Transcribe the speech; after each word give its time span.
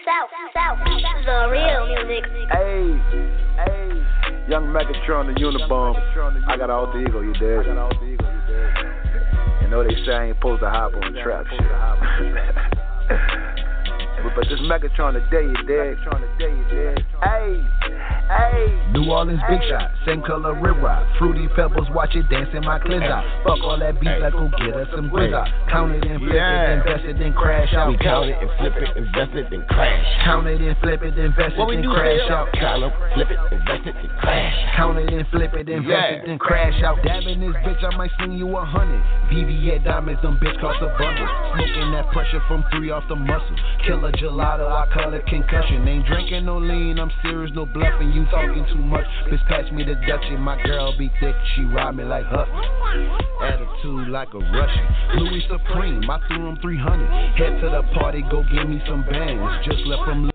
South, 0.00 0.30
South, 0.54 0.78
the 1.26 1.48
real 1.52 1.86
music. 1.86 2.24
Hey, 2.50 2.96
hey, 3.60 3.88
young 4.48 4.64
Megatron, 4.72 5.26
the 5.28 5.38
Unabomb. 5.38 5.94
I 6.48 6.56
got 6.56 6.70
all 6.70 6.90
the 6.90 7.00
ego, 7.00 7.20
you 7.20 7.32
dig? 7.34 7.66
You 9.60 9.68
know 9.68 9.84
they 9.84 9.94
say 10.06 10.12
I 10.12 10.24
ain't 10.26 10.36
supposed 10.36 10.62
to 10.62 10.70
hop 10.70 10.94
on 10.94 11.14
trap 11.22 11.46
shit. 11.50 13.48
but, 14.22 14.48
this 14.48 14.60
Megatron 14.60 15.14
today, 15.14 15.46
you 15.46 15.58
dig? 15.66 15.98
Hey. 17.22 17.64
Hey. 18.28 18.82
New 18.92 19.10
Orleans 19.10 19.40
big 19.48 19.60
shot, 19.68 19.90
same 20.06 20.22
color 20.22 20.54
rib 20.54 20.76
ride. 20.78 21.04
Fruity 21.18 21.48
pebbles, 21.56 21.88
watch 21.90 22.14
it 22.14 22.28
dance 22.28 22.48
in 22.54 22.64
my 22.64 22.78
cleanser. 22.78 23.20
Fuck 23.42 23.58
all 23.64 23.78
that 23.78 23.98
beef, 24.00 24.12
let's 24.20 24.34
go 24.34 24.48
get 24.60 24.76
us 24.76 24.88
some 24.94 25.08
grizz 25.08 25.32
Count 25.70 25.92
it 25.96 26.04
and 26.04 26.20
flip 26.20 26.36
it, 26.36 26.68
invest 26.76 27.04
it, 27.08 27.18
then 27.18 27.32
crash 27.32 27.72
out. 27.74 27.88
We 27.88 27.98
count 27.98 28.28
it 28.30 28.36
and 28.38 28.50
flip 28.60 28.74
it, 28.76 28.96
invest 28.96 29.32
it, 29.32 29.46
then 29.50 29.64
crash. 29.68 30.06
Count 30.24 30.46
it 30.46 30.60
and 30.60 30.76
flip 30.78 31.02
it, 31.02 31.18
invest 31.18 31.56
it, 31.56 31.66
then 31.66 31.82
crash 31.88 32.30
out. 32.30 32.48
Count 32.52 32.84
it, 32.84 32.92
flip 33.14 33.28
it, 33.32 33.40
invest 33.50 33.86
it, 33.88 33.94
then 33.96 34.12
crash. 34.20 34.76
Count 34.76 34.98
it 34.98 35.12
and 35.12 35.26
flip 35.32 35.52
it, 35.54 35.68
invest 35.68 36.12
it, 36.12 36.22
then 36.26 36.38
crash 36.38 36.76
out. 36.84 37.02
Dabbing 37.02 37.40
this 37.40 37.56
bitch, 37.64 37.82
I 37.82 37.96
might 37.96 38.12
sling 38.18 38.32
you 38.36 38.56
a 38.56 38.64
hundred. 38.64 39.02
VVS 39.32 39.84
diamonds, 39.84 40.20
them 40.22 40.38
bitch 40.38 40.60
cost 40.60 40.78
a 40.84 40.88
bundle. 41.00 41.28
Smoking 41.56 41.92
that 41.92 42.12
pressure 42.12 42.42
from 42.46 42.64
three 42.70 42.90
off 42.90 43.04
the 43.08 43.16
muscle. 43.16 43.56
Killer 43.86 44.11
gelato, 44.18 44.66
I 44.66 44.86
call 44.92 45.14
it 45.14 45.26
concussion. 45.26 45.86
Ain't 45.86 46.06
drinking 46.06 46.44
no 46.44 46.58
lean, 46.58 46.98
I'm 46.98 47.10
serious, 47.22 47.52
no 47.54 47.66
bluffing 47.66 48.12
you 48.12 48.24
talking 48.26 48.64
too 48.72 48.82
much. 48.82 49.06
Bitch, 49.30 49.46
pass 49.48 49.70
me 49.72 49.84
the 49.84 49.94
Dutchie. 50.06 50.38
My 50.38 50.60
girl 50.62 50.96
be 50.98 51.10
thick, 51.20 51.34
she 51.54 51.62
ride 51.64 51.96
me 51.96 52.04
like 52.04 52.24
Huff. 52.26 52.48
Attitude 53.42 54.08
like 54.08 54.28
a 54.34 54.38
Russian. 54.38 54.86
Louis 55.16 55.42
Supreme, 55.48 56.08
I 56.10 56.18
threw 56.28 56.48
him 56.48 56.58
300. 56.60 57.08
Head 57.36 57.60
to 57.60 57.70
the 57.70 57.82
party, 57.98 58.22
go 58.30 58.42
give 58.52 58.68
me 58.68 58.80
some 58.86 59.04
bands. 59.04 59.66
Just 59.66 59.86
left 59.86 60.04
from 60.04 60.32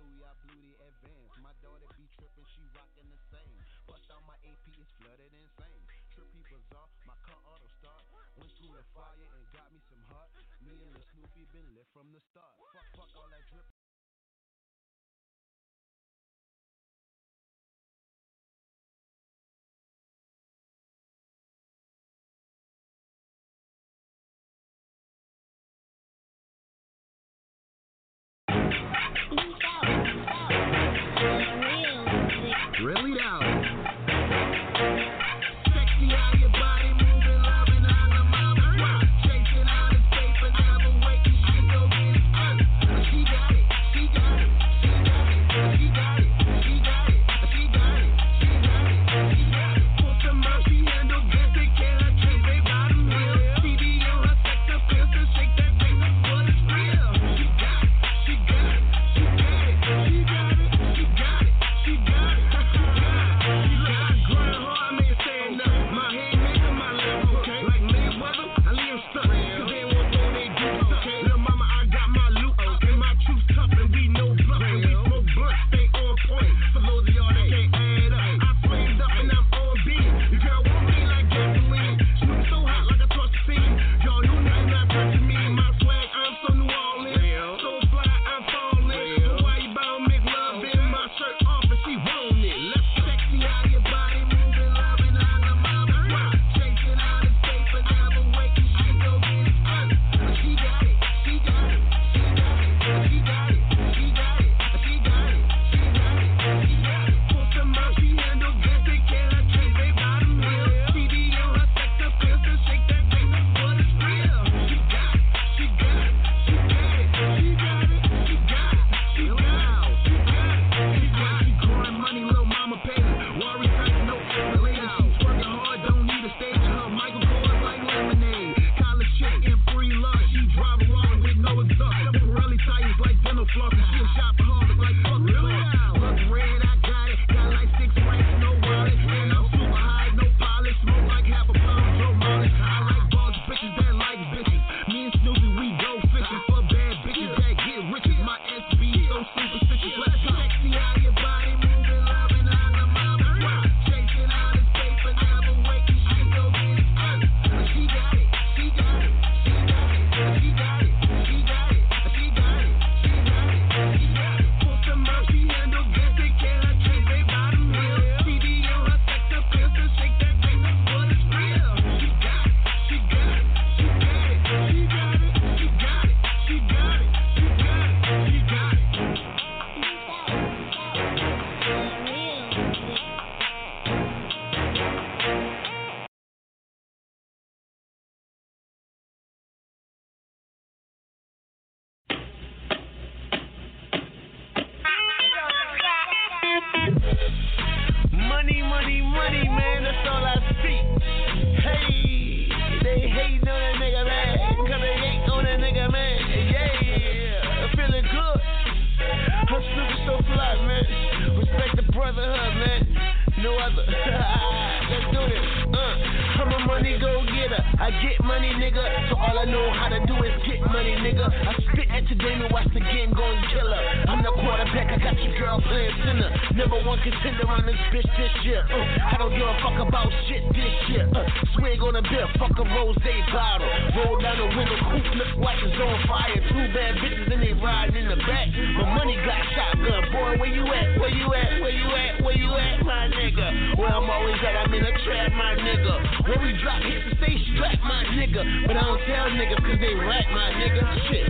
nigga. 245.68 245.96
When 246.32 246.40
we 246.44 246.52
drop 246.64 246.80
hits 246.80 247.12
stay 247.20 247.36
strapped, 247.52 247.84
my 247.84 248.04
nigga. 248.16 248.42
But 248.68 248.80
I 248.80 248.84
don't 248.88 249.04
tell 249.04 249.28
niggas 249.36 249.60
cause 249.60 249.80
they 249.84 249.96
rap, 250.00 250.26
my 250.32 250.48
nigga. 250.56 250.84
Shit. 251.12 251.28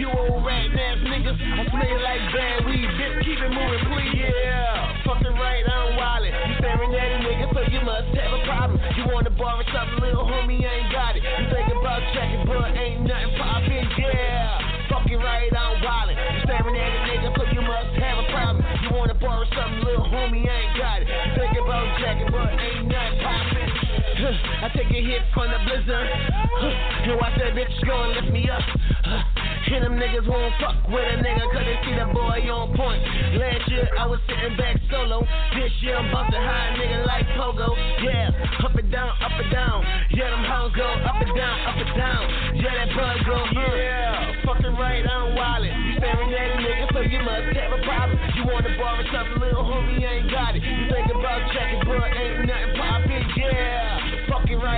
You 0.00 0.08
old 0.08 0.44
rat 0.44 0.72
ass 0.72 0.98
niggas, 1.04 1.36
I 1.36 1.62
smell 1.68 1.98
like 2.00 2.22
bad 2.32 2.64
weed, 2.64 2.88
bitch. 2.96 3.16
Keep 3.24 3.40
it 3.40 3.52
moving, 3.52 3.84
please. 3.92 4.16
Yeah, 4.16 5.04
fucking 5.04 5.36
right, 5.36 5.64
I'm 5.64 5.96
wildin'. 5.96 6.32
You 6.32 6.54
staring 6.60 6.92
at 6.92 7.08
a 7.16 7.18
nigga, 7.20 7.46
so 7.52 7.60
you 7.68 7.80
must 7.84 8.08
have 8.16 8.32
a 8.32 8.40
problem. 8.44 8.80
You 8.96 9.04
wanna 9.12 9.32
borrow 9.36 9.64
something, 9.72 10.00
little 10.00 10.24
homie, 10.24 10.64
I 10.64 10.84
ain't 10.84 10.92
got 10.92 11.16
it. 11.16 11.22
You 11.24 11.44
think 11.52 11.68
about 11.72 12.00
checking, 12.12 12.44
but 12.48 12.76
ain't 12.76 13.08
nothing 13.08 13.32
poppin', 13.40 13.88
yeah. 13.96 14.88
Fucking 14.88 15.20
right, 15.20 15.52
I'm 15.52 15.80
wildin'. 15.80 16.16
You 16.16 16.40
staring 16.44 16.76
at 16.76 16.92
a 16.92 17.00
nigga, 17.08 17.28
so 17.36 17.42
you 17.52 17.62
must 17.64 17.92
have 18.00 18.18
a 18.20 18.26
problem. 18.32 18.64
You 18.84 18.90
wanna 18.96 19.16
borrow 19.16 19.44
something, 19.56 19.80
little 19.80 20.08
homie, 20.08 20.44
I 20.44 20.56
ain't 20.64 20.76
got 20.76 21.00
it. 21.00 21.08
You 21.08 21.30
think 21.40 21.56
about 21.56 21.84
checking, 22.00 22.28
but 22.32 22.52
ain't 22.52 22.88
nothing. 22.88 23.15
I 24.34 24.68
take 24.74 24.90
a 24.90 25.02
hit 25.06 25.22
from 25.32 25.50
the 25.50 25.58
blizzard. 25.64 26.08
And 26.08 27.16
watch 27.20 27.38
that 27.38 27.54
bitch 27.54 27.86
go 27.86 28.02
and 28.02 28.12
lift 28.12 28.32
me 28.32 28.48
up. 28.50 29.35
And 29.66 29.82
them 29.82 29.98
niggas 29.98 30.22
won't 30.30 30.54
fuck 30.62 30.78
with 30.86 31.02
a 31.02 31.18
nigga 31.18 31.42
cause 31.50 31.66
they 31.66 31.74
see 31.82 31.98
the 31.98 32.06
boy 32.14 32.38
on 32.54 32.70
point. 32.78 33.02
Last 33.34 33.66
year 33.66 33.90
I 33.98 34.06
was 34.06 34.22
sitting 34.30 34.54
back 34.54 34.78
solo. 34.90 35.26
This 35.58 35.74
year 35.82 35.98
I'm 35.98 36.06
bustin' 36.14 36.38
high 36.38 36.78
nigga 36.78 37.02
like 37.02 37.26
Pogo. 37.34 37.74
Yeah, 37.98 38.30
up 38.62 38.78
and 38.78 38.90
down, 38.94 39.10
up 39.18 39.34
and 39.34 39.50
down. 39.50 39.82
Yeah, 40.14 40.30
them 40.30 40.44
hoes 40.46 40.70
go 40.70 40.86
up 40.86 41.18
and 41.18 41.34
down, 41.34 41.56
up 41.66 41.78
and 41.82 41.92
down. 41.98 42.22
Yeah, 42.62 42.78
that 42.78 42.90
bug 42.94 43.18
go, 43.26 43.38
yeah. 43.58 44.46
Fucking 44.46 44.74
right, 44.78 45.02
I'm 45.02 45.34
wildin'. 45.34 45.74
You 45.74 45.92
staring 45.98 46.30
at 46.30 46.46
a 46.46 46.56
nigga, 46.62 46.84
so 46.94 47.00
you 47.02 47.20
must 47.26 47.50
have 47.58 47.72
a 47.74 47.80
problem. 47.82 48.16
You 48.38 48.42
wanna 48.46 48.70
borrow 48.78 49.02
something, 49.10 49.40
little 49.42 49.66
homie, 49.66 49.98
ain't 49.98 50.30
got 50.30 50.54
it. 50.54 50.62
You 50.62 50.86
think 50.94 51.10
about 51.10 51.42
checking, 51.50 51.82
but 51.90 52.06
ain't 52.14 52.46
nothing 52.46 52.72
poppin', 52.78 53.24
yeah. 53.34 54.30
Fucking 54.30 54.60
right, 54.62 54.75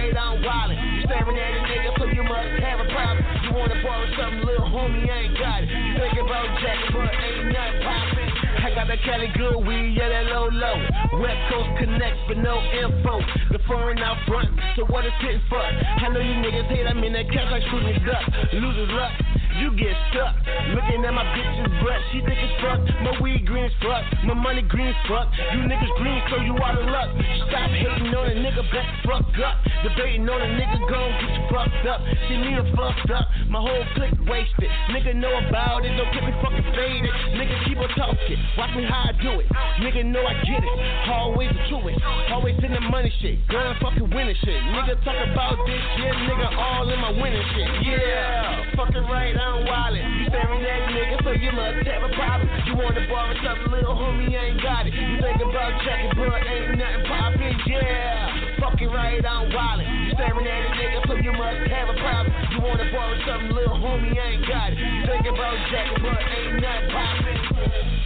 staring 1.09 1.41
at 1.41 1.57
a 1.57 1.63
nigga, 1.65 1.91
so 1.97 2.05
you 2.13 2.23
must 2.23 2.53
have 2.61 2.85
a 2.85 2.89
problem. 2.93 3.25
You 3.49 3.51
wanna 3.57 3.81
borrow 3.81 4.05
something, 4.21 4.45
little 4.45 4.69
homie, 4.69 5.09
I 5.09 5.25
ain't 5.25 5.39
got 5.41 5.65
it. 5.65 5.69
You 5.73 5.97
think 5.97 6.21
about 6.21 6.47
jacking, 6.61 6.93
but 6.93 7.09
ain't 7.09 7.49
nothing 7.49 7.81
poppin'. 7.81 8.29
I 8.61 8.69
got 8.77 8.87
that 8.93 9.01
Cali 9.09 9.33
good 9.33 9.65
weed, 9.65 9.97
yeah, 9.97 10.13
that 10.13 10.29
low 10.29 10.53
low. 10.53 10.77
West 11.25 11.41
Coast 11.49 11.71
connect, 11.81 12.17
but 12.29 12.37
no 12.37 12.61
info. 12.61 13.25
The 13.57 13.59
foreign 13.65 13.99
out 14.05 14.21
front, 14.29 14.53
so 14.77 14.85
what 14.93 15.09
is 15.09 15.17
it 15.25 15.41
for? 15.49 15.57
I 15.57 16.13
know 16.13 16.21
you 16.21 16.37
niggas 16.45 16.69
hate, 16.69 16.85
I'm 16.85 17.01
in 17.01 17.17
that 17.17 17.33
cash 17.33 17.49
like 17.51 17.65
shooting 17.73 18.05
duck. 18.05 18.29
Losers 18.53 18.93
luck, 18.93 19.13
you 19.59 19.75
get 19.75 19.95
stuck. 20.11 20.35
Looking 20.75 21.05
at 21.05 21.15
my 21.15 21.27
bitch's 21.35 21.71
butt, 21.83 22.01
she 22.13 22.23
think 22.23 22.39
it's 22.39 22.57
fuck. 22.63 22.81
My 23.03 23.13
weed 23.21 23.47
green 23.47 23.67
as 23.67 23.77
fuck, 23.83 24.05
my 24.25 24.35
money 24.35 24.63
green 24.63 24.89
as 24.89 25.01
fuck. 25.07 25.29
You 25.53 25.67
niggas 25.67 25.95
green, 25.99 26.21
so 26.31 26.37
you 26.43 26.55
out 26.63 26.79
of 26.79 26.87
luck. 26.87 27.11
Stop 27.51 27.71
hating 27.71 28.15
on 28.15 28.27
a 28.31 28.37
nigga, 28.39 28.63
back 28.71 28.89
fuck 29.05 29.27
up. 29.43 29.57
Debating 29.83 30.29
on 30.29 30.41
a 30.43 30.51
nigga, 30.59 30.79
gon' 30.91 31.11
get 31.23 31.31
you 31.35 31.45
fucked 31.51 31.87
up. 31.87 32.01
See 32.29 32.39
me, 32.39 32.55
I'm 32.55 32.67
fucked 32.75 33.11
up. 33.11 33.27
My 33.49 33.61
whole 33.61 33.85
clique 33.95 34.19
wasted. 34.29 34.71
Nigga 34.91 35.15
know 35.17 35.33
about 35.49 35.85
it, 35.85 35.95
don't 35.97 36.13
get 36.13 36.23
me 36.23 36.33
fucking 36.43 36.69
faded. 36.75 37.15
Nigga 37.35 37.57
keep 37.67 37.79
on 37.79 37.91
talking, 37.97 38.39
watch 38.57 38.75
me 38.77 38.85
how 38.85 39.11
I 39.11 39.13
do 39.23 39.41
it. 39.41 39.47
Nigga 39.81 40.05
know 40.05 40.23
I 40.23 40.35
get 40.45 40.63
it, 40.63 40.77
always 41.09 41.51
a 41.51 41.61
truest. 41.69 42.01
Always 42.31 42.57
in 42.63 42.73
the 42.73 42.81
money 42.81 43.13
shit, 43.21 43.47
gun 43.49 43.75
fucking 43.81 44.11
winning 44.11 44.37
shit. 44.45 44.61
Nigga 44.75 45.03
talk 45.05 45.17
about 45.33 45.57
this 45.67 45.81
shit, 45.97 46.15
nigga 46.29 46.49
all 46.59 46.91
in 46.91 47.01
my 47.01 47.11
winning 47.11 47.47
shit. 47.55 47.69
Yeah, 47.87 48.77
fucking 48.77 49.07
right, 49.09 49.35
I'm 49.49 49.65
wildin'. 49.65 50.05
You 50.21 50.29
staring 50.29 50.61
at 50.61 50.81
a 50.85 50.89
nigga, 50.93 51.17
so 51.25 51.33
you 51.33 51.49
must 51.56 51.81
have 51.89 52.05
a 52.05 52.12
problem. 52.12 52.49
You 52.69 52.77
wanna 52.77 53.00
borrow 53.09 53.33
something, 53.41 53.73
little 53.73 53.97
homie, 53.97 54.29
ain't 54.29 54.61
got 54.61 54.85
it. 54.87 54.93
You 54.93 55.17
think 55.25 55.41
about 55.41 55.73
checking, 55.89 56.12
but 56.21 56.37
ain't 56.45 56.77
nothing 56.77 57.05
poppin', 57.09 57.56
yeah. 57.65 58.61
Fucking 58.61 58.93
right, 58.93 59.25
I'm 59.25 59.49
wildin'. 59.49 60.12
Staring 60.12 60.45
at 60.45 60.69
a 60.69 60.71
nigga, 60.77 60.99
so 61.09 61.15
you 61.17 61.33
must 61.33 61.65
have 61.73 61.89
a 61.89 61.97
problem. 61.97 62.33
You 62.53 62.61
wanna 62.61 62.93
borrow 62.93 63.17
something, 63.25 63.56
little 63.56 63.81
homie, 63.81 64.12
ain't 64.21 64.45
got 64.47 64.73
it. 64.73 64.79
You 64.79 65.06
think 65.09 65.25
about 65.33 65.56
checking, 65.73 66.03
but 66.05 66.21
ain't 66.21 66.61
nothing 66.61 66.91
poppin'. 66.93 67.98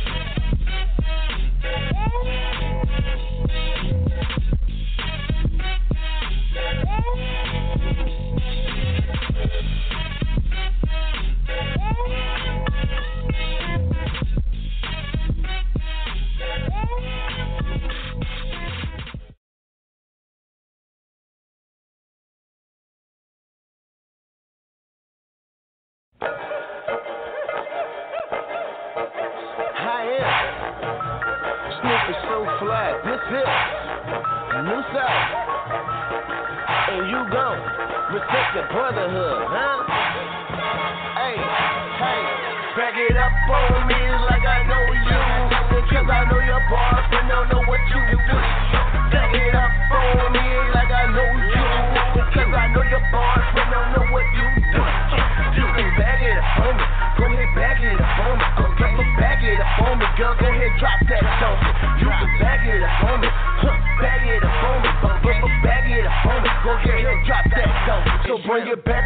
Bring 68.53 68.69
it 68.69 68.85
back 68.85 69.02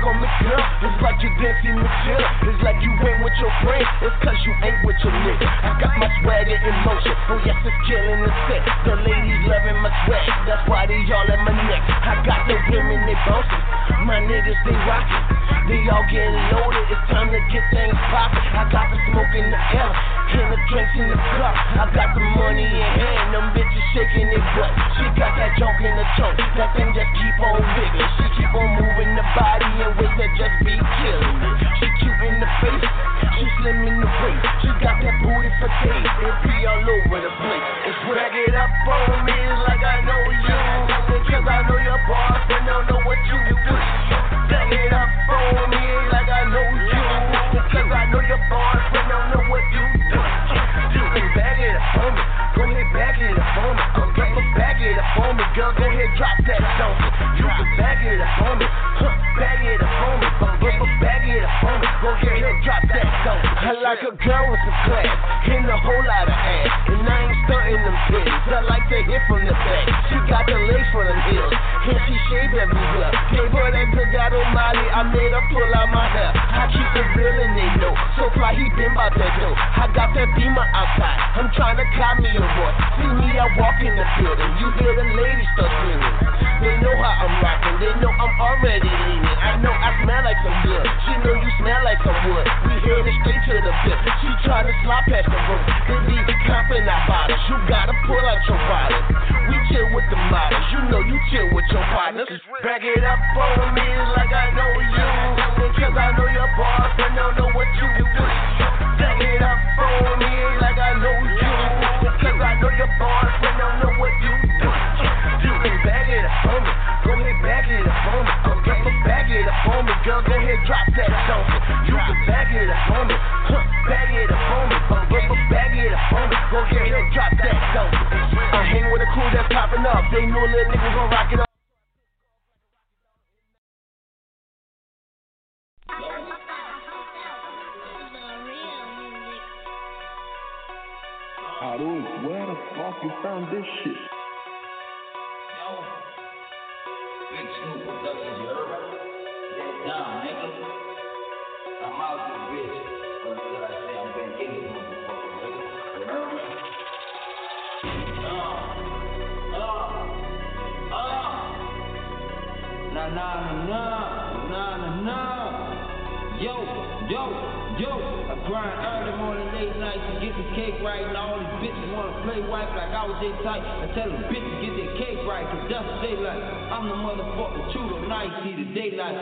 late 169.56 169.76
nights 169.80 170.04
to 170.12 170.14
get 170.20 170.36
the 170.36 170.46
cake 170.52 170.76
right. 170.84 171.00
And 171.00 171.16
all 171.16 171.40
these 171.40 171.56
bitches 171.64 171.88
wanna 171.96 172.12
play 172.28 172.40
white 172.44 172.68
like 172.76 172.92
I 172.92 173.02
was 173.08 173.16
their 173.24 173.36
type. 173.40 173.64
I 173.64 173.88
tell 173.96 174.08
them 174.12 174.28
bitches 174.28 174.56
get 174.60 174.72
their 174.76 174.92
cake 175.00 175.20
right, 175.24 175.48
cause 175.48 175.64
that's 175.72 175.88
daylight. 176.04 176.42
I'm 176.68 176.84
the 176.92 176.98
motherfucking 177.00 177.72
Tudor, 177.72 178.04
night, 178.08 178.32
see 178.44 178.52
the 178.52 178.68
daylight. 178.76 179.16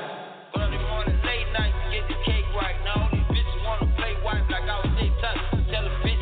Early 0.59 0.81
morning, 0.91 1.19
late 1.23 1.51
nights 1.55 1.79
to 1.79 1.87
get 1.95 2.05
the 2.11 2.19
cake 2.27 2.49
right. 2.59 2.75
Now 2.83 3.07
all 3.07 3.11
these 3.15 3.29
bitches 3.31 3.59
wanna 3.63 3.87
play 3.95 4.19
white 4.27 4.47
like 4.51 4.67
I 4.67 4.77
was 4.83 4.93
their 4.99 5.15
type. 5.23 5.39
I 5.55 5.63
tell 5.71 5.87
them 5.87 5.97
bitches 6.03 6.14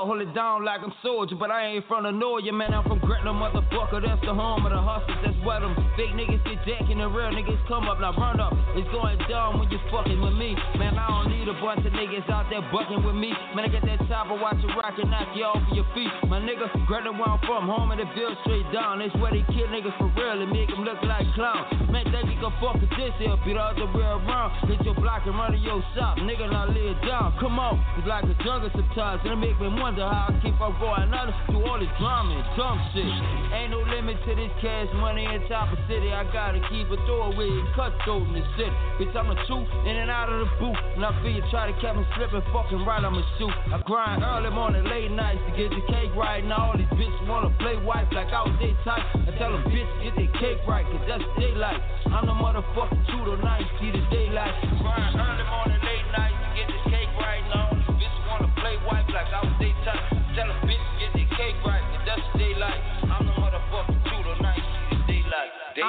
Yo, 0.00 0.06
hold 0.06 0.22
it 0.22 0.32
down 0.32 0.64
like 0.64 0.80
I'm 0.80 0.92
soldier, 1.02 1.36
but 1.36 1.50
I 1.50 1.76
ain't 1.76 1.84
from 1.86 2.04
the 2.04 2.10
north, 2.10 2.44
yeah, 2.44 2.56
man. 2.56 2.72
I'm 2.72 2.84
from 2.88 3.00
Gretna, 3.00 3.36
motherfucker. 3.36 4.00
That's 4.00 4.20
the 4.24 4.32
home 4.32 4.64
of 4.64 4.72
the 4.72 4.80
hustlers. 4.80 5.20
That's 5.20 5.36
why 5.44 5.60
them 5.60 5.76
fake 5.92 6.16
niggas 6.16 6.40
get 6.40 6.56
jacked 6.64 6.88
and 6.88 7.04
the 7.04 7.08
real 7.08 7.28
niggas 7.28 7.60
come 7.68 7.84
up. 7.84 8.00
Now 8.00 8.16
run 8.16 8.40
up. 8.40 8.56
It's 8.80 8.88
going 8.96 9.20
down 9.28 9.60
when 9.60 9.68
you 9.68 9.76
fucking 9.92 10.16
with 10.16 10.32
me. 10.40 10.56
Man, 10.80 10.96
I 10.96 11.04
don't 11.04 11.28
need 11.28 11.44
a 11.48 11.56
bunch 11.60 11.84
of 11.84 11.92
niggas 11.92 12.24
out 12.32 12.48
there 12.48 12.64
bucking 12.72 13.04
with 13.04 13.12
me. 13.12 13.36
Man, 13.52 13.68
I 13.68 13.68
get 13.68 13.84
that 13.84 14.00
chopper, 14.08 14.40
watch 14.40 14.56
it 14.64 14.72
rock 14.72 14.96
and 14.96 15.10
knock 15.12 15.36
you 15.36 15.44
off 15.44 15.60
of 15.60 15.76
your 15.76 15.84
feet. 15.92 16.08
My 16.32 16.40
nigga, 16.40 16.72
Gretna 16.88 17.12
where 17.12 17.36
I'm 17.36 17.40
from, 17.44 17.68
home 17.68 17.92
of 17.92 18.00
the 18.00 18.08
bill 18.16 18.32
straight 18.48 18.64
down. 18.72 19.04
That's 19.04 19.12
where 19.20 19.36
they 19.36 19.44
kill 19.52 19.68
niggas 19.68 19.92
for 20.00 20.08
real 20.16 20.40
and 20.40 20.48
make 20.48 20.72
them 20.72 20.80
look 20.80 20.96
like 21.04 21.28
clowns. 21.36 21.68
Man, 21.92 22.08
you 22.08 22.40
can 22.40 22.52
fuck 22.56 22.80
this 22.80 23.12
here, 23.20 23.36
all 23.36 23.74
the 23.76 23.84
way 23.92 24.06
around. 24.06 24.48
Hit 24.64 24.80
your 24.80 24.96
block 24.96 25.28
and 25.28 25.36
run 25.36 25.52
to 25.52 25.58
your 25.58 25.84
shop. 25.92 26.16
Nigga, 26.24 26.48
now 26.48 26.72
lay 26.72 26.96
it 26.96 27.00
down. 27.04 27.36
Come 27.36 27.60
on. 27.60 27.76
It's 27.98 28.08
like 28.08 28.24
a 28.24 28.34
jungle 28.40 28.70
sometimes, 28.72 29.20
and 29.28 29.36
it 29.36 29.36
make 29.36 29.60
me 29.60 29.68
wonder 29.68 29.89
how 29.98 30.30
I 30.30 30.38
keep 30.38 30.54
on 30.60 30.78
going 30.78 31.10
under 31.10 31.34
through 31.50 31.66
all 31.66 31.80
this 31.80 31.90
drama 31.98 32.38
and 32.38 32.46
dumb 32.54 32.78
shit. 32.94 33.10
Ain't 33.50 33.74
no 33.74 33.82
limit 33.82 34.20
to 34.22 34.32
this 34.38 34.52
cash 34.62 34.86
money 34.94 35.26
in 35.26 35.42
Chopper 35.48 35.80
City. 35.90 36.14
I 36.14 36.22
gotta 36.30 36.62
keep 36.70 36.86
a 36.92 36.98
throwaway 37.08 37.50
and 37.50 37.66
cut 37.74 37.90
throat 38.04 38.28
in 38.28 38.38
this 38.38 38.46
city. 38.54 38.70
Bitch, 39.02 39.14
I'm 39.16 39.32
a 39.32 39.36
truth 39.50 39.66
in 39.88 39.96
and 39.98 40.10
out 40.10 40.30
of 40.30 40.46
the 40.46 40.50
booth. 40.62 40.78
And 40.94 41.02
I 41.02 41.10
feel 41.22 41.32
you 41.34 41.42
try 41.50 41.72
to 41.72 41.74
catch 41.80 41.96
me 41.96 42.06
slipping, 42.14 42.44
fucking 42.54 42.84
right, 42.86 43.02
I'ma 43.02 43.24
shoot. 43.40 43.54
I 43.72 43.82
grind 43.82 44.22
early 44.22 44.50
morning, 44.54 44.84
late 44.86 45.10
nights 45.10 45.42
to 45.48 45.52
get 45.56 45.74
the 45.74 45.82
cake 45.90 46.14
right. 46.14 46.44
Now 46.44 46.70
all 46.70 46.76
these 46.78 46.90
bitches 46.94 47.26
wanna 47.26 47.50
play 47.58 47.74
wife 47.80 48.06
like 48.12 48.30
I 48.30 48.46
was 48.46 48.54
they 48.62 48.76
type. 48.84 49.02
I 49.26 49.34
tell 49.40 49.50
them, 49.50 49.64
bitch, 49.72 49.90
get 50.04 50.14
their 50.14 50.30
cake 50.38 50.62
right, 50.68 50.86
cause 50.86 51.02
that's 51.08 51.24
daylight. 51.34 51.80
I'm 52.12 52.26
the 52.26 52.36
motherfucking 52.36 53.10
Tudor 53.10 53.40
night, 53.42 53.66
see 53.80 53.90
the 53.90 54.02
daylight. 54.12 54.54
Grind 54.78 55.16
early 55.18 55.46
morning, 55.48 55.80
late 55.82 56.06
nights 56.14 56.39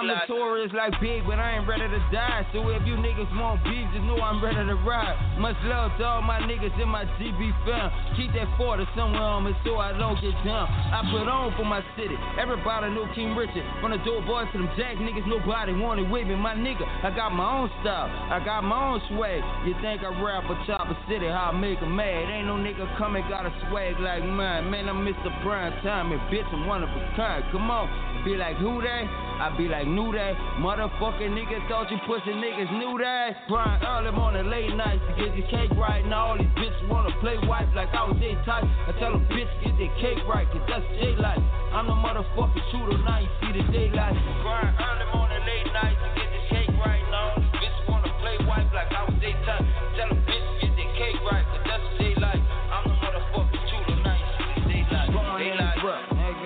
I'm 0.02 0.08
notorious 0.08 0.72
like 0.76 0.94
big, 1.02 1.26
but 1.26 1.40
I 1.40 1.58
ain't 1.58 1.68
ready 1.68 1.88
to 1.88 2.02
die. 2.14 2.46
So 2.54 2.70
if 2.70 2.86
you 2.86 2.96
niggas 2.96 3.30
want 3.34 3.64
beef, 3.64 3.90
just 3.94 4.06
know 4.06 4.22
I'm 4.22 4.44
ready 4.44 4.62
to 4.62 4.78
ride. 4.86 5.18
Much 5.38 5.58
love 5.66 5.92
to 6.00 6.04
all 6.06 6.22
my 6.22 6.40
niggas 6.46 6.74
in 6.82 6.90
my 6.90 7.06
GB 7.18 7.42
fam. 7.66 7.90
Keep 8.18 8.34
that 8.38 8.50
40 8.58 8.86
somewhere 8.96 9.22
on 9.22 9.46
me 9.46 9.54
so 9.66 9.78
I 9.78 9.98
don't 9.98 10.20
get 10.22 10.38
down. 10.46 10.70
I 10.70 11.02
put 11.10 11.26
on 11.28 11.54
for 11.58 11.66
my 11.66 11.82
city. 11.98 12.16
Everybody 12.40 12.94
know 12.94 13.10
King 13.14 13.36
Richard. 13.36 13.66
From 13.82 13.92
the 13.92 14.02
dope 14.06 14.26
boys 14.26 14.48
to 14.54 14.62
them 14.62 14.70
jack 14.78 14.98
niggas, 15.02 15.26
nobody 15.26 15.74
wanted 15.74 16.10
with 16.10 16.28
me. 16.28 16.36
My 16.36 16.54
nigga, 16.54 16.86
I 17.04 17.10
got 17.16 17.34
my 17.34 17.46
own 17.46 17.70
style. 17.82 18.10
I 18.30 18.44
got 18.44 18.64
my 18.64 18.78
own 18.78 19.02
swag. 19.10 19.42
You 19.66 19.74
think 19.82 20.02
I 20.02 20.10
rap 20.22 20.46
for 20.46 20.58
Chopper 20.66 20.98
City, 21.10 21.26
how 21.26 21.52
I 21.54 21.58
make 21.58 21.72
make 21.72 21.82
'em 21.82 21.96
mad. 21.96 22.30
Ain't 22.30 22.48
no 22.48 22.56
nigga 22.56 22.86
coming 22.98 23.24
got 23.30 23.46
a 23.46 23.54
swag 23.70 23.98
like 24.00 24.24
mine. 24.24 24.70
Man, 24.70 24.90
I'm 24.90 25.06
Mr. 25.06 25.32
Prime 25.42 25.72
Time 25.84 26.12
and 26.12 26.20
bitch, 26.30 26.46
I'm 26.52 26.68
one 26.68 26.84
of 26.84 26.90
a 26.90 27.14
kind. 27.16 27.44
Come 27.52 27.72
on, 27.72 27.88
be 28.26 28.36
like 28.36 28.58
who 28.58 28.82
that? 28.82 29.31
I 29.42 29.50
be 29.58 29.66
like, 29.66 29.90
knew 29.90 30.14
that. 30.14 30.38
Motherfucking 30.62 31.34
niggas 31.34 31.66
thought 31.66 31.90
you 31.90 31.98
pussy 32.06 32.30
niggas 32.30 32.70
knew 32.78 32.94
that. 33.02 33.42
Grind 33.50 33.82
early 33.82 34.14
morning, 34.14 34.46
late 34.54 34.70
nights 34.78 35.02
to 35.10 35.18
get 35.18 35.34
your 35.34 35.50
cake 35.50 35.74
right. 35.82 36.06
Now 36.06 36.30
all 36.30 36.38
these 36.38 36.54
bitches 36.54 36.86
wanna 36.86 37.10
play 37.26 37.42
wife 37.50 37.66
like 37.74 37.90
I 37.90 38.06
was 38.06 38.22
they 38.22 38.38
type. 38.46 38.70
I 38.86 38.94
tell 39.02 39.18
them, 39.18 39.26
bitch, 39.34 39.50
get 39.66 39.74
their 39.82 39.90
cake 39.98 40.22
right, 40.30 40.46
cause 40.54 40.62
that's 40.70 40.86
daylight. 40.94 41.42
I'm 41.74 41.90
the 41.90 41.98
motherfucking 41.98 42.70
shooter, 42.70 43.02
now 43.02 43.18
you 43.18 43.34
see 43.42 43.58
the 43.58 43.66
daylight. 43.74 44.14
Grind 44.46 44.78
early 44.78 45.10
morning, 45.10 45.42
late 45.42 45.74
nights 45.74 45.98
to 45.98 46.10
get 46.22 46.30
this 46.30 46.46
cake 46.54 46.74
right. 46.78 47.02
Now 47.10 47.34
all 47.34 47.42
these 47.42 47.50
bitches 47.58 47.86
wanna 47.90 48.14
play 48.22 48.38
wife 48.46 48.70
like 48.78 48.94
I 48.94 49.10
was 49.10 49.18
they 49.26 49.34
type. 49.42 49.66
Tell 49.98 50.14
them, 50.14 50.22
bitch, 50.22 50.46
get 50.62 50.70
their 50.78 50.92
cake 51.02 51.18
right, 51.26 51.46
cause 51.50 51.66
that's 51.66 51.88
daylight. 51.98 52.46
I'm 52.70 52.86
the 52.86 52.94
motherfucking 52.94 53.64
shooter, 53.74 53.98
now 54.06 54.22
you 54.22 54.30
see 54.38 54.54
the 54.54 54.86
daylight. 54.86 55.10
Come 55.10 55.26
on 55.34 55.42
daylight. 55.42 55.82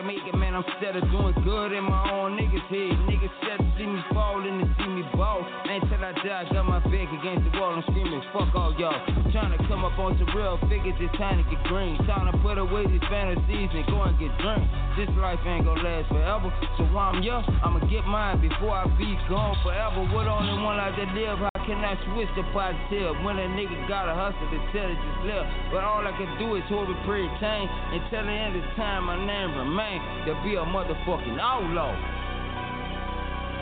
Make 0.06 0.22
it, 0.22 0.38
man, 0.38 0.54
I'm 0.54 0.64
steady 0.78 1.02
doing 1.10 1.34
good 1.42 1.74
in 1.74 1.84
my 1.84 1.98
own 2.14 2.38
niggas 2.38 2.45
head. 2.70 2.94
Niggas 3.06 3.34
said 3.46 3.58
to 3.62 3.68
see 3.78 3.86
me 3.86 4.02
falling 4.14 4.62
and 4.62 4.68
to 4.68 4.74
see 4.82 4.90
me 4.90 5.04
ball. 5.14 5.46
Man, 5.66 5.82
till 5.86 6.02
I 6.02 6.14
die, 6.22 6.46
I 6.46 6.54
got 6.54 6.66
my 6.66 6.80
back 6.80 7.10
against 7.10 7.46
the 7.46 7.52
wall. 7.60 7.78
I'm 7.78 7.84
screaming, 7.90 8.22
fuck 8.34 8.54
all 8.56 8.74
y'all. 8.78 8.98
Trying 9.32 9.54
to 9.54 9.62
come 9.68 9.86
up 9.86 9.98
on 10.00 10.18
some 10.18 10.30
real 10.34 10.58
figures, 10.70 10.96
it's 10.98 11.14
time 11.18 11.42
to 11.42 11.46
get 11.50 11.62
green. 11.70 11.98
Time 12.10 12.32
to 12.32 12.36
put 12.42 12.58
away 12.58 12.88
these 12.88 13.04
fantasies 13.10 13.70
and 13.74 13.86
go 13.88 14.02
and 14.04 14.18
get 14.18 14.34
drink. 14.42 14.64
This 14.98 15.12
life 15.20 15.40
ain't 15.46 15.66
gonna 15.66 15.82
last 15.84 16.08
forever. 16.10 16.48
So 16.78 16.88
while 16.96 17.14
I'm 17.14 17.22
young, 17.22 17.44
I'ma 17.62 17.84
get 17.92 18.06
mine 18.08 18.42
before 18.42 18.74
I 18.74 18.88
be 18.98 19.14
gone 19.28 19.58
forever. 19.62 20.08
What 20.16 20.28
only 20.28 20.56
one 20.64 20.78
life 20.78 20.96
to 20.96 21.06
live? 21.14 21.40
How 21.40 21.60
can 21.68 21.84
I 21.84 22.00
switch 22.14 22.32
the 22.40 22.48
positive? 22.56 23.20
When 23.26 23.38
a 23.38 23.48
nigga 23.52 23.76
gotta 23.90 24.14
hustle 24.16 24.48
to 24.50 24.60
tell 24.72 24.88
it 24.88 24.96
just 24.96 25.22
live. 25.28 25.46
But 25.74 25.84
all 25.84 26.06
I 26.06 26.14
can 26.16 26.32
do 26.40 26.56
is 26.56 26.64
hold 26.72 26.90
it 26.90 27.00
pretty 27.06 27.28
tame. 27.44 27.68
Until 27.92 28.24
the 28.24 28.32
end 28.32 28.56
of 28.56 28.66
time, 28.80 29.06
my 29.06 29.20
name 29.20 29.52
remain 29.54 30.00
to 30.26 30.34
be 30.48 30.56
a 30.56 30.64
motherfucking 30.64 31.38
outlaw. 31.38 32.25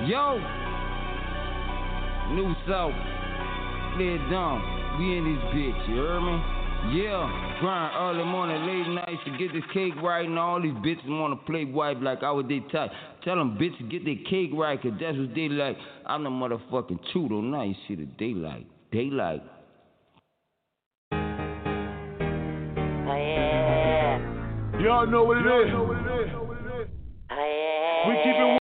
Yo, 0.06 0.38
New 2.34 2.54
South, 2.68 2.92
lay 3.98 4.16
it 4.16 4.30
down. 4.30 4.60
We 5.00 5.18
in 5.18 5.24
this 5.24 5.42
bitch, 5.56 5.90
you 5.90 5.96
heard 5.96 6.20
me? 6.20 6.42
Yeah, 7.00 7.58
grind 7.62 7.96
early 7.96 8.26
morning, 8.26 8.66
late 8.68 8.88
nights 8.94 9.24
to 9.24 9.32
get 9.38 9.54
this 9.54 9.64
cake 9.74 9.94
right, 10.04 10.26
and 10.26 10.38
all 10.38 10.62
these 10.62 10.74
bitches 10.74 11.08
wanna 11.08 11.38
play 11.38 11.64
wife 11.64 11.96
like 12.02 12.22
I 12.22 12.32
was 12.32 12.46
they 12.50 12.60
type. 12.70 12.92
Tell 13.24 13.38
them 13.38 13.58
bitches 13.58 13.90
get 13.90 14.04
their 14.04 14.18
cake 14.30 14.50
right, 14.54 14.82
cause 14.82 14.92
that's 15.00 15.18
what 15.18 15.34
they 15.36 15.48
like. 15.48 15.78
I'm 16.06 16.26
the 16.26 16.30
motherfucking 16.30 17.00
Tudor, 17.14 17.36
now 17.36 17.64
you 17.64 17.76
see 17.88 17.96
the 17.96 18.04
daylight. 18.04 18.68
Daylight. 18.92 19.42
Oh, 21.14 21.18
yeah. 23.08 24.20
Y'all 24.82 25.08
know 25.08 25.24
what 25.24 25.38
it 25.38 25.46
is. 25.46 25.72
Oh, 25.74 25.94
yeah. 27.30 28.08
We 28.10 28.16
keep 28.22 28.36
it 28.36 28.63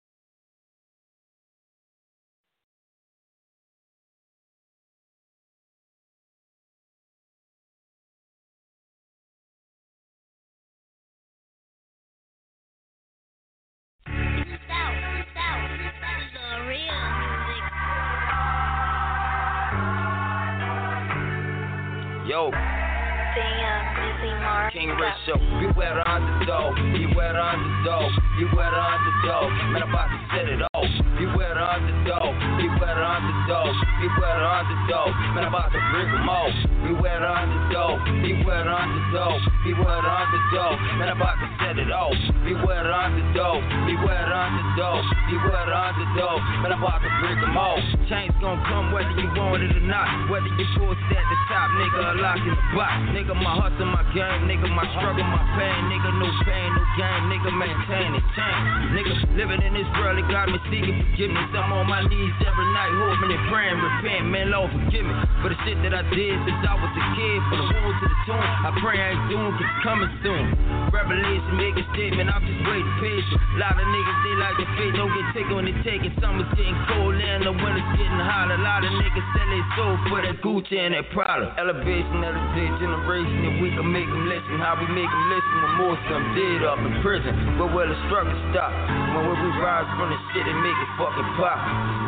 underdog, 38.94 39.42
beware 39.66 40.00
the 40.02 40.12
underdog. 40.14 40.74
Man, 40.98 41.08
I'm 41.10 41.18
about 41.18 41.38
to 41.42 41.48
set 41.58 41.78
it 41.78 41.90
off. 41.90 42.14
Beware 42.46 42.86
the 42.86 42.94
underdog, 42.94 43.60
beware 43.90 44.22
the 44.22 44.38
underdog, 44.38 45.02
beware 45.26 45.66
the 45.66 45.74
underdog. 45.74 46.38
Man, 46.62 46.70
I'm 46.70 46.82
about 46.82 47.02
to 47.02 47.10
break 47.18 47.38
them 47.42 47.58
off. 47.58 47.82
Change 48.06 48.30
gon' 48.38 48.62
come 48.70 48.94
whether 48.94 49.10
you 49.18 49.26
want 49.34 49.66
it 49.66 49.74
or 49.74 49.86
not. 49.86 50.30
Whether 50.30 50.52
you 50.54 50.66
force 50.78 50.98
at 51.10 51.26
the 51.26 51.38
top, 51.50 51.68
nigga, 51.74 51.98
or 51.98 52.16
lock 52.22 52.38
in 52.38 52.54
the 52.54 52.66
box. 52.78 52.94
Nigga, 53.10 53.34
my 53.34 53.52
hustle, 53.58 53.90
my 53.90 54.04
game, 54.14 54.46
nigga, 54.46 54.70
my 54.70 54.86
struggle, 54.94 55.26
my 55.26 55.42
pain. 55.58 55.80
Nigga, 55.90 56.10
no 56.14 56.28
pain, 56.46 56.68
no 56.70 56.82
gain. 56.94 57.20
Nigga, 57.34 57.50
maintain 57.50 58.10
it, 58.14 58.24
change. 58.38 58.66
Nigga, 58.94 59.12
living 59.34 59.62
in 59.62 59.74
this 59.74 59.88
world, 59.98 60.22
it 60.22 60.28
got 60.30 60.46
me 60.46 60.58
seeking 60.70 61.02
forgiveness. 61.02 61.50
I'm 61.50 61.72
on 61.74 61.90
my 61.90 62.06
knees 62.06 62.34
every 62.46 62.68
night, 62.70 62.92
hoping 62.94 63.32
and 63.34 63.44
praying, 63.50 63.78
repent. 63.80 64.30
Man, 64.30 64.54
Lord, 64.54 64.70
forgive 64.70 65.02
me 65.02 65.14
for 65.42 65.50
the 65.50 65.58
shit 65.66 65.80
that 65.82 65.94
I 65.96 66.06
did 66.14 66.34
since 66.46 66.62
I 66.62 66.74
was 66.78 66.92
a 66.94 67.04
kid. 67.18 67.38
For 67.50 67.56
the 67.58 67.66
wounds 67.72 67.98
to 68.04 68.06
the 68.06 68.18
tomb, 68.28 68.44
I 68.44 68.70
pray 68.84 69.00
I 69.00 69.16
ain't 69.16 69.32
doomed, 69.32 69.56
cause 69.56 69.72
coming 69.80 70.12
soon. 70.20 70.44
Revelation, 70.92 71.56
make 71.56 71.72
a 71.80 71.84
statement, 71.96 72.28
I'm 72.28 72.44
just 72.44 72.60
waiting 72.68 72.94
patient. 73.00 73.40
A 73.40 73.56
lot 73.56 73.80
of 73.80 73.86
niggas, 73.88 74.18
they 74.20 74.34
like 74.36 74.56
the 74.60 74.68
fate, 74.76 74.92
don't 74.92 75.08
get 75.08 75.26
taken 75.32 75.52
when 75.56 75.64
they 75.64 75.76
take 75.80 76.04
it. 76.04 76.12
Summer's 76.20 76.44
getting 76.52 76.76
cold 76.92 77.16
and 77.16 77.48
the 77.48 77.54
winter's 77.56 77.90
getting 77.96 78.20
hot. 78.20 78.52
A 78.52 78.60
lot 78.60 78.84
of 78.84 78.92
niggas 78.92 79.26
sell 79.32 79.48
their 79.48 79.66
soul 79.72 79.94
for 80.12 80.20
that 80.20 80.36
Gucci 80.44 80.76
and 80.76 80.92
that 80.92 81.08
Prada. 81.16 81.56
Elevation 81.56 82.20
of 82.28 82.36
generation, 82.76 83.38
if 83.48 83.56
we 83.64 83.72
can 83.72 83.88
make 83.88 84.04
them 84.04 84.28
listen, 84.28 84.60
how 84.60 84.76
we 84.76 84.84
make 84.92 85.08
them 85.08 85.24
listen 85.32 85.56
when 85.64 85.72
most 85.88 86.02
of 86.04 86.20
them 86.20 86.24
dead 86.36 86.60
up 86.68 86.76
in 86.84 86.92
prison. 87.00 87.32
But 87.56 87.72
where 87.72 87.88
the 87.88 87.96
struggle 88.12 88.36
stop, 88.52 88.68
when 89.14 89.30
we 89.30 89.48
rise 89.62 89.86
from 89.94 90.10
the 90.10 90.18
shit 90.34 90.42
and 90.42 90.58
make 90.58 90.74
it 90.74 90.90
fucking 90.98 91.30
pop, 91.38 91.58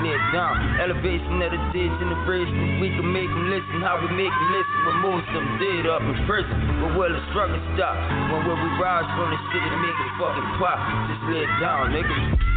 near 0.03 0.19
down. 0.35 0.59
Elevation 0.83 1.39
of 1.39 1.55
the 1.55 1.61
ditch 1.71 1.87
day 1.87 1.89
generation, 2.03 2.57
if 2.57 2.75
we 2.83 2.89
can 2.91 3.07
make 3.07 3.31
them 3.31 3.47
listen, 3.47 3.79
how 3.87 4.03
we 4.03 4.11
make 4.11 4.35
them 4.35 4.49
listen 4.51 4.79
when 4.87 4.97
most 5.07 5.27
of 5.31 5.35
them 5.39 5.49
dead 5.63 5.87
up 5.87 6.03
in 6.03 6.17
prison. 6.27 6.57
But 6.83 6.99
where 6.99 7.11
the 7.15 7.23
struggle 7.31 7.61
stop, 7.79 7.95
when 8.35 8.43
we 8.43 8.69
rise 8.83 9.07
from 9.15 9.31
the 9.31 9.39
shit 9.55 9.63
and 9.63 9.81
make 9.83 9.99
it 9.99 10.11
fucking 10.19 10.49
pop, 10.59 10.79
just 11.07 11.23
lay 11.31 11.47
down, 11.63 11.95
nigga. 11.95 12.56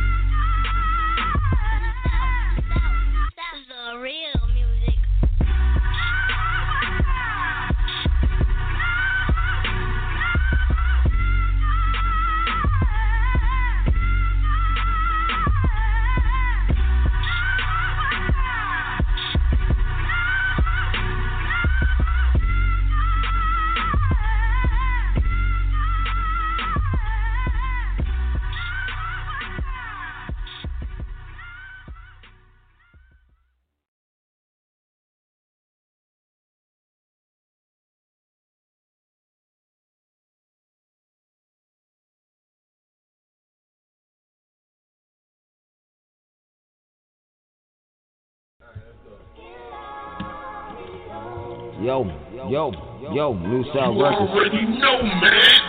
Yo, 52.50 52.72
yo, 53.14 53.34
New 53.34 53.64
South 53.74 53.96
You 53.96 54.04
Records. 54.04 54.32
already 54.32 54.66
know, 54.66 55.02
man. 55.04 55.62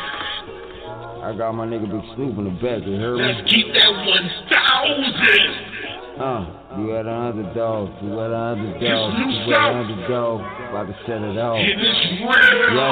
I 1.23 1.35
got 1.37 1.53
my 1.53 1.67
nigga 1.67 1.85
Big 1.91 2.01
Snoop 2.17 2.39
in 2.39 2.45
the 2.45 2.51
back, 2.65 2.81
you 2.89 2.97
heard 2.97 3.19
me? 3.19 3.25
Let's 3.29 3.51
keep 3.53 3.67
that 3.75 3.93
1,000. 3.93 4.11
Uh, 6.21 6.47
you 6.81 6.97
at 6.97 7.05
the 7.05 7.13
underdog, 7.13 7.91
you 8.03 8.19
at 8.21 8.29
the 8.29 8.37
underdog, 8.37 8.81
you 8.81 8.87
at 9.53 9.55
South. 9.57 9.77
underdog, 9.77 10.41
about 10.71 10.87
to 10.89 10.95
set 11.05 11.21
it 11.21 11.37
off. 11.37 11.59
It's 11.61 12.25
real. 12.25 12.73
Yo, 12.73 12.89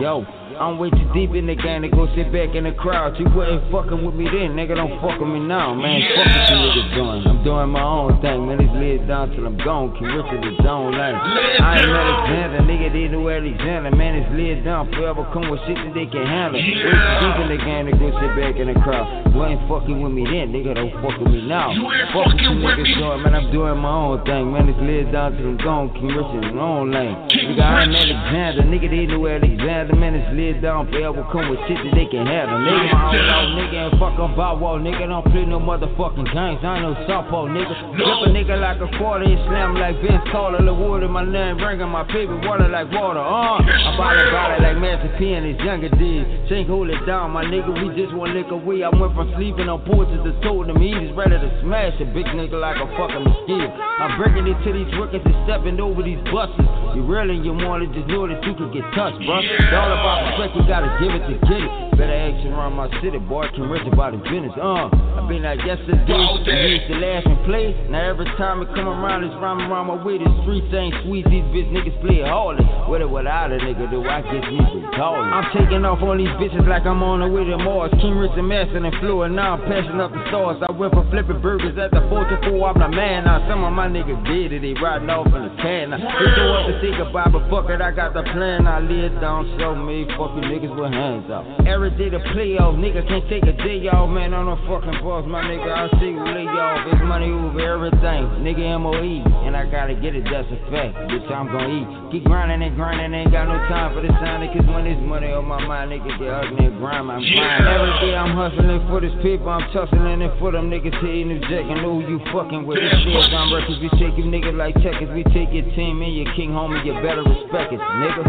yo, 0.00 0.24
I'm 0.60 0.76
way 0.76 0.90
too 0.90 1.08
deep 1.16 1.32
in 1.32 1.48
the 1.48 1.56
game 1.56 1.80
to 1.80 1.88
go 1.88 2.04
sit 2.12 2.28
back 2.28 2.52
in 2.52 2.68
the 2.68 2.76
crowd. 2.76 3.16
You 3.16 3.24
wasn't 3.32 3.64
fucking 3.72 4.04
with 4.04 4.12
me 4.12 4.28
then, 4.28 4.52
nigga, 4.52 4.76
don't 4.76 4.92
fuck 5.00 5.16
with 5.16 5.32
me 5.32 5.40
now, 5.40 5.72
man. 5.72 6.04
Fuck 6.12 6.28
what 6.28 6.52
you 6.52 6.56
niggas 6.60 6.88
doing. 6.92 7.20
I'm 7.24 7.40
doing 7.40 7.72
my 7.72 7.80
own 7.80 8.20
thing, 8.20 8.44
man. 8.44 8.60
It's 8.60 8.76
laid 8.76 9.08
down 9.08 9.32
till 9.32 9.48
I'm 9.48 9.56
gone. 9.56 9.96
King 9.96 10.12
Richard 10.12 10.44
is 10.44 10.60
on 10.60 10.92
line. 10.92 11.16
I 11.16 11.80
ain't 11.80 11.88
Alexander, 11.88 12.60
nigga, 12.68 12.92
they 12.92 13.08
know 13.08 13.24
Alexander, 13.24 13.88
man. 13.96 14.20
It's 14.20 14.28
laid 14.36 14.60
down 14.60 14.92
forever. 14.92 15.24
Come 15.32 15.48
with 15.48 15.64
shit 15.64 15.80
that 15.80 15.96
they 15.96 16.04
can 16.04 16.28
handle. 16.28 16.60
Way 16.60 16.76
too 16.76 16.92
deep 16.92 17.36
in 17.40 17.48
the 17.56 17.60
game 17.64 17.84
to 17.88 17.96
go 17.96 18.12
sit 18.20 18.32
back 18.36 18.60
in 18.60 18.68
the 18.68 18.76
crowd. 18.84 19.29
You 19.30 19.44
ain't 19.46 19.62
fucking 19.70 19.98
with 20.02 20.12
me 20.12 20.24
then, 20.26 20.50
nigga, 20.52 20.74
don't 20.74 20.90
fuck 21.02 21.14
with 21.22 21.30
me 21.30 21.46
now. 21.46 21.70
You 21.70 21.86
ain't 21.86 22.10
Fuck 22.10 22.34
fucking 22.34 22.62
with 22.62 22.74
niggas 22.76 22.82
me. 22.82 22.94
doing, 22.98 23.22
man. 23.22 23.34
I'm 23.34 23.46
doing 23.52 23.78
my 23.78 23.94
own 23.94 24.24
thing, 24.26 24.50
man. 24.52 24.68
It's 24.68 24.78
laid 24.82 25.12
down 25.12 25.36
till 25.38 25.54
I'm 25.54 25.56
gone. 25.62 25.88
King 25.94 26.10
Richard 26.10 26.44
is 26.50 26.56
on 26.58 26.90
lane. 26.90 27.14
King 27.30 27.54
Nigga, 27.54 27.62
I 27.62 27.82
ain't 27.86 27.94
Richard. 27.94 28.10
Alexander, 28.10 28.62
nigga, 28.66 28.88
they 28.90 29.06
know 29.06 29.22
Alexander, 29.26 29.94
man. 29.94 30.14
It's 30.18 30.30
laid 30.34 30.58
down 30.62 30.90
forever. 30.90 31.22
Come 31.30 31.46
with 31.50 31.60
shit 31.70 31.78
that 31.78 31.94
they 31.94 32.06
can 32.10 32.26
handle. 32.26 32.58
Nigga, 32.58 32.90
my 32.90 33.02
own 33.06 33.22
dog, 33.30 33.46
nigga, 33.54 33.78
and 33.86 33.92
fuck 34.02 34.16
on 34.18 34.34
bow 34.36 34.58
wall, 34.58 34.78
nigga. 34.82 35.06
Don't 35.06 35.26
play 35.30 35.44
no 35.46 35.58
motherfucking 35.62 36.26
games. 36.34 36.60
I 36.66 36.78
ain't 36.78 36.84
no 36.84 36.94
softball, 37.06 37.46
nigga. 37.46 37.74
Flip 37.94 38.26
a 38.26 38.28
nigga 38.34 38.54
like 38.60 38.82
a 38.82 38.88
quarter 38.98 39.24
and 39.24 39.38
slam 39.46 39.74
like 39.78 39.94
Vince 40.02 40.26
Carter. 40.34 40.58
The 40.64 40.74
wood 40.74 41.02
in 41.02 41.10
my 41.10 41.24
name, 41.24 41.56
bringing 41.58 41.88
my 41.88 42.04
paper 42.04 42.36
water 42.46 42.68
like 42.68 42.90
water. 42.92 43.20
Uh, 43.22 43.62
I 43.62 43.94
body 43.96 44.22
body 44.30 44.56
like 44.62 44.76
Master 44.78 45.10
P 45.18 45.32
and 45.32 45.46
his 45.46 45.58
younger 45.64 45.88
days. 45.90 46.26
Sink 46.48 46.68
hold 46.68 46.90
it 46.90 46.98
down, 47.06 47.30
my 47.30 47.44
nigga. 47.44 47.70
We 47.70 47.94
just 47.94 48.14
one 48.14 48.30
nigga 48.34 48.56
We 48.64 48.82
I 48.84 48.88
went 48.90 49.14
from 49.14 49.19
sleeping 49.36 49.68
on 49.68 49.82
porches 49.84 50.20
to 50.24 50.32
told 50.42 50.68
them 50.68 50.80
he 50.80 50.92
is 50.92 51.10
ready 51.16 51.36
to 51.36 51.50
smash 51.62 51.94
a 52.00 52.06
big 52.12 52.26
nigga 52.36 52.58
like 52.60 52.76
a 52.76 52.86
fucking 52.96 53.24
mosquito. 53.24 53.68
I'm 53.72 54.16
breaking 54.16 54.46
into 54.46 54.70
these 54.72 54.92
records 54.98 55.24
and 55.26 55.36
stepping 55.44 55.80
over 55.80 56.02
these 56.02 56.20
buses. 56.30 56.89
You 56.94 57.06
really 57.06 57.38
you 57.38 57.54
want 57.54 57.82
it, 57.86 57.92
just 57.94 58.08
know 58.08 58.26
that 58.26 58.42
you 58.42 58.54
can 58.54 58.72
get 58.74 58.82
touched, 58.98 59.22
bro. 59.22 59.38
It's 59.38 59.74
all 59.74 59.92
about 59.94 60.34
respect, 60.34 60.58
you 60.58 60.62
gotta 60.66 60.90
give 60.98 61.14
it 61.14 61.22
to 61.30 61.34
get 61.46 61.62
it. 61.62 61.90
Better 61.94 62.16
ask 62.16 62.40
around 62.48 62.74
my 62.74 62.88
city, 63.04 63.20
boy. 63.20 63.44
Can 63.52 63.68
rich 63.68 63.84
about 63.86 64.16
his 64.16 64.24
business. 64.24 64.56
Uh, 64.56 64.88
I 64.88 65.20
been 65.28 65.44
like 65.44 65.60
yesterday, 65.62 66.00
used 66.08 66.88
to 66.88 66.96
laugh 66.96 67.28
and 67.28 67.38
play. 67.44 67.76
Now 67.92 68.08
every 68.08 68.24
time 68.40 68.64
it 68.64 68.72
come 68.72 68.88
around, 68.88 69.22
it's 69.22 69.36
rhyme 69.36 69.60
around 69.68 69.92
my 69.92 70.00
way. 70.00 70.16
The 70.16 70.26
streets 70.42 70.72
ain't 70.72 70.96
sweet, 71.04 71.28
these 71.28 71.44
bitch 71.52 71.68
niggas 71.68 71.94
play 72.00 72.24
hardly. 72.24 72.64
With 72.88 73.04
or 73.04 73.08
without 73.12 73.52
a 73.52 73.60
nigga, 73.60 73.86
do 73.92 74.00
I 74.08 74.24
guess 74.24 74.48
me 74.48 74.64
retarded. 74.80 75.28
I'm 75.28 75.46
taking 75.52 75.84
off 75.84 76.00
on 76.00 76.16
these 76.18 76.32
bitches 76.40 76.64
like 76.64 76.88
I'm 76.88 77.04
on 77.04 77.20
the 77.20 77.28
way 77.28 77.44
to 77.44 77.60
Mars. 77.60 77.92
King 78.00 78.16
Rich 78.16 78.32
and 78.34 78.48
Master 78.48 78.80
and 78.80 78.88
and 78.88 79.36
now 79.36 79.60
I'm 79.60 79.62
passing 79.68 80.00
up 80.00 80.10
the 80.10 80.24
stars. 80.32 80.56
I 80.64 80.72
went 80.72 80.96
from 80.96 81.04
flipping 81.12 81.44
burgers 81.44 81.76
at 81.76 81.92
the 81.92 82.00
4 82.08 82.24
to 82.32 82.36
4, 82.48 82.72
I'm 82.72 82.80
the 82.80 82.88
man. 82.88 83.28
Now 83.28 83.44
some 83.44 83.60
of 83.62 83.76
my 83.76 83.92
niggas 83.92 84.24
did 84.24 84.56
it, 84.56 84.64
they 84.64 84.72
riding 84.80 85.10
off 85.12 85.28
in 85.28 85.42
the 85.44 85.52
can. 85.60 85.92
Now 85.92 86.00
they 86.00 86.28
show 86.32 86.48
up 86.48 86.64
to 86.64 86.79
say 86.80 86.96
goodbye, 86.96 87.28
but 87.28 87.44
fuck 87.52 87.68
it, 87.68 87.80
I 87.80 87.92
got 87.92 88.14
the 88.14 88.22
plan. 88.22 88.66
I 88.66 88.80
live 88.80 89.12
down, 89.20 89.44
show 89.60 89.76
me, 89.76 90.08
fuck 90.16 90.32
you 90.34 90.42
niggas 90.48 90.72
with 90.72 90.92
hands 90.92 91.30
up. 91.30 91.44
Every 91.68 91.92
day 91.92 92.08
the 92.08 92.18
playoff, 92.32 92.74
nigga 92.80 93.06
can't 93.06 93.28
take 93.28 93.44
a 93.44 93.52
day 93.52 93.84
off, 93.92 94.08
man. 94.08 94.32
I'm 94.32 94.46
no 94.46 94.56
fucking 94.64 95.04
boss, 95.04 95.28
my 95.28 95.44
nigga. 95.44 95.68
I 95.68 95.86
see 96.00 96.16
you 96.16 96.24
lay 96.24 96.48
off, 96.48 96.88
it's 96.88 97.04
money 97.04 97.28
over 97.28 97.60
everything. 97.60 98.40
Nigga 98.40 98.80
MOE, 98.80 99.20
and 99.44 99.56
I 99.56 99.68
gotta 99.68 99.94
get 99.94 100.16
it, 100.16 100.24
that's 100.24 100.48
a 100.48 100.58
fact. 100.72 100.96
Bitch, 101.12 101.28
I'm 101.30 101.52
gonna 101.52 101.68
eat. 101.68 101.88
Keep 102.12 102.24
grinding 102.24 102.64
and 102.64 102.74
grinding, 102.74 103.12
ain't 103.12 103.30
got 103.30 103.46
no 103.46 103.60
time 103.68 103.94
for 103.94 104.00
the 104.00 104.10
sign, 104.18 104.40
cause 104.56 104.66
when 104.72 104.88
it's 104.88 105.00
money 105.04 105.30
on 105.30 105.44
my 105.44 105.60
mind, 105.60 105.92
nigga 105.92 106.08
get 106.18 106.32
ugly 106.32 106.64
and 106.64 106.80
grime. 106.80 107.10
I'm 107.12 107.20
fine. 107.20 107.62
Every 107.68 107.92
day 108.08 108.16
I'm 108.16 108.32
hustling 108.32 108.80
for 108.88 109.00
this 109.04 109.14
paper, 109.22 109.52
I'm 109.52 109.68
tussling 109.72 110.24
it 110.24 110.32
for 110.40 110.50
them 110.50 110.72
niggas 110.72 110.96
hitting 111.04 111.28
the 111.28 111.38
jack 111.46 111.68
and 111.68 111.84
know 111.84 112.00
who 112.00 112.08
you 112.08 112.18
fucking 112.32 112.64
with. 112.64 112.80
This 112.80 112.96
shit 113.04 113.34
on 113.36 113.52
records, 113.52 113.78
we 113.84 113.92
take 114.00 114.16
you 114.16 114.24
niggas 114.24 114.56
like 114.56 114.74
checkers, 114.80 115.12
we 115.12 115.22
take 115.36 115.52
your 115.52 115.68
team 115.76 116.00
and 116.00 116.14
your 116.16 116.28
king 116.34 116.56
homie, 116.70 116.86
you 116.86 116.94
better 117.02 117.22
respect 117.22 117.72
it, 117.72 117.80
nigga. 117.80 118.24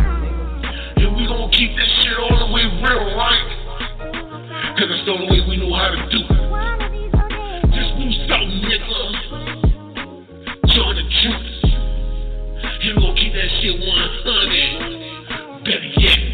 And 0.98 1.16
we 1.16 1.28
gon' 1.28 1.50
keep 1.52 1.76
this 1.76 1.88
shit 2.02 2.18
all 2.18 2.40
the 2.40 2.54
way 2.54 2.64
real, 2.66 3.16
right? 3.16 3.48
Cause 4.78 4.90
it's 4.90 5.06
the 5.06 5.12
only 5.12 5.28
way 5.30 5.42
we 5.48 5.58
know 5.58 5.74
how 5.76 5.90
to 5.90 5.98
do 6.10 6.20
it. 6.26 6.30
This 7.70 7.90
new 7.98 8.12
South 8.28 8.50
nigga. 8.50 9.02
Join 10.74 10.96
the 10.96 11.04
troops. 11.22 11.54
And 12.82 12.98
we 12.98 13.02
gon' 13.02 13.16
keep 13.16 13.34
that 13.34 13.50
shit 13.62 13.80
100. 13.80 15.02
Better 15.66 15.92
yet, 16.02 16.31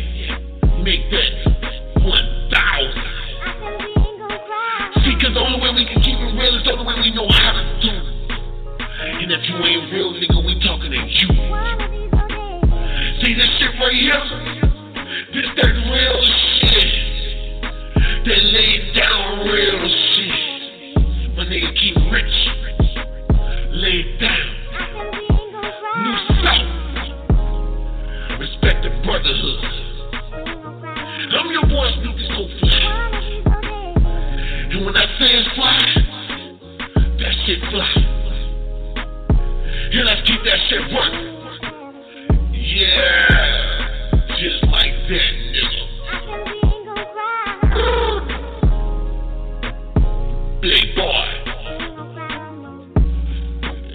for 13.77 13.91
you. 13.91 14.11
This 15.33 15.45
that 15.55 15.73
real 15.91 16.21
shit. 16.65 16.91
They 18.25 18.39
lay 18.41 18.93
down 18.93 19.47
real 19.47 19.87
shit. 20.13 21.37
My 21.37 21.43
nigga 21.45 21.69
keep 21.77 21.95
rich. 22.11 22.35
Lay 23.71 24.17
down. 24.19 24.47
New 26.03 26.17
South. 26.43 26.69
Respect 28.39 28.79
the 28.83 28.89
brotherhood. 29.05 29.61
I'm 31.33 31.47
your 31.51 31.67
boy 31.67 31.87
Snoopy 32.01 32.25
So 32.29 32.41
Fly. 32.59 32.81
And 34.71 34.85
when 34.85 34.95
I 34.97 35.05
say 35.19 35.29
it's 35.29 35.49
fly, 35.55 35.79
that 37.19 37.33
shit 37.45 37.59
fly. 37.69 37.91
Yeah, 39.91 40.03
let's 40.03 40.21
keep 40.27 40.41
that 40.43 40.59
shit 40.67 40.81
working. 40.91 41.37
Yeah 42.53 43.36
dead 45.07 45.35
nigga. 45.53 45.83
Big 50.61 50.95
boy. 50.95 51.27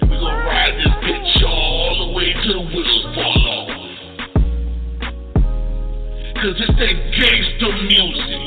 And 0.01 0.09
we 0.09 0.15
gon' 0.17 0.39
ride 0.45 0.75
this 0.75 0.93
bitch 1.03 1.43
all 1.45 2.07
the 2.07 2.13
way 2.13 2.33
till 2.43 2.53
the 2.53 2.67
wheels 2.75 3.05
fall 3.13 3.47
off. 3.47 3.69
Cause 6.41 6.57
it's 6.57 6.77
that 6.79 6.95
gangster 7.13 7.73
music. 7.85 8.41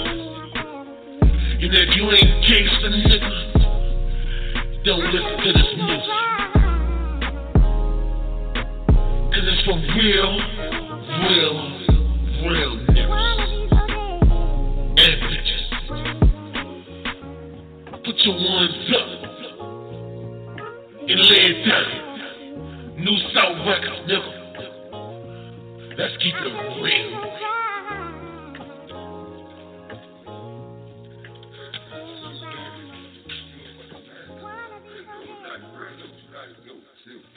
And 1.63 1.73
if 1.73 1.89
you 1.95 2.05
ain't 2.11 2.33
gangster 2.49 2.91
nigga, 2.91 3.31
don't 4.85 5.07
listen 5.15 5.37
to 5.45 5.51
this 5.53 5.71
music. 5.77 6.17
Cause 9.31 9.45
it's 9.47 9.63
for 9.65 9.79
real. 9.97 10.56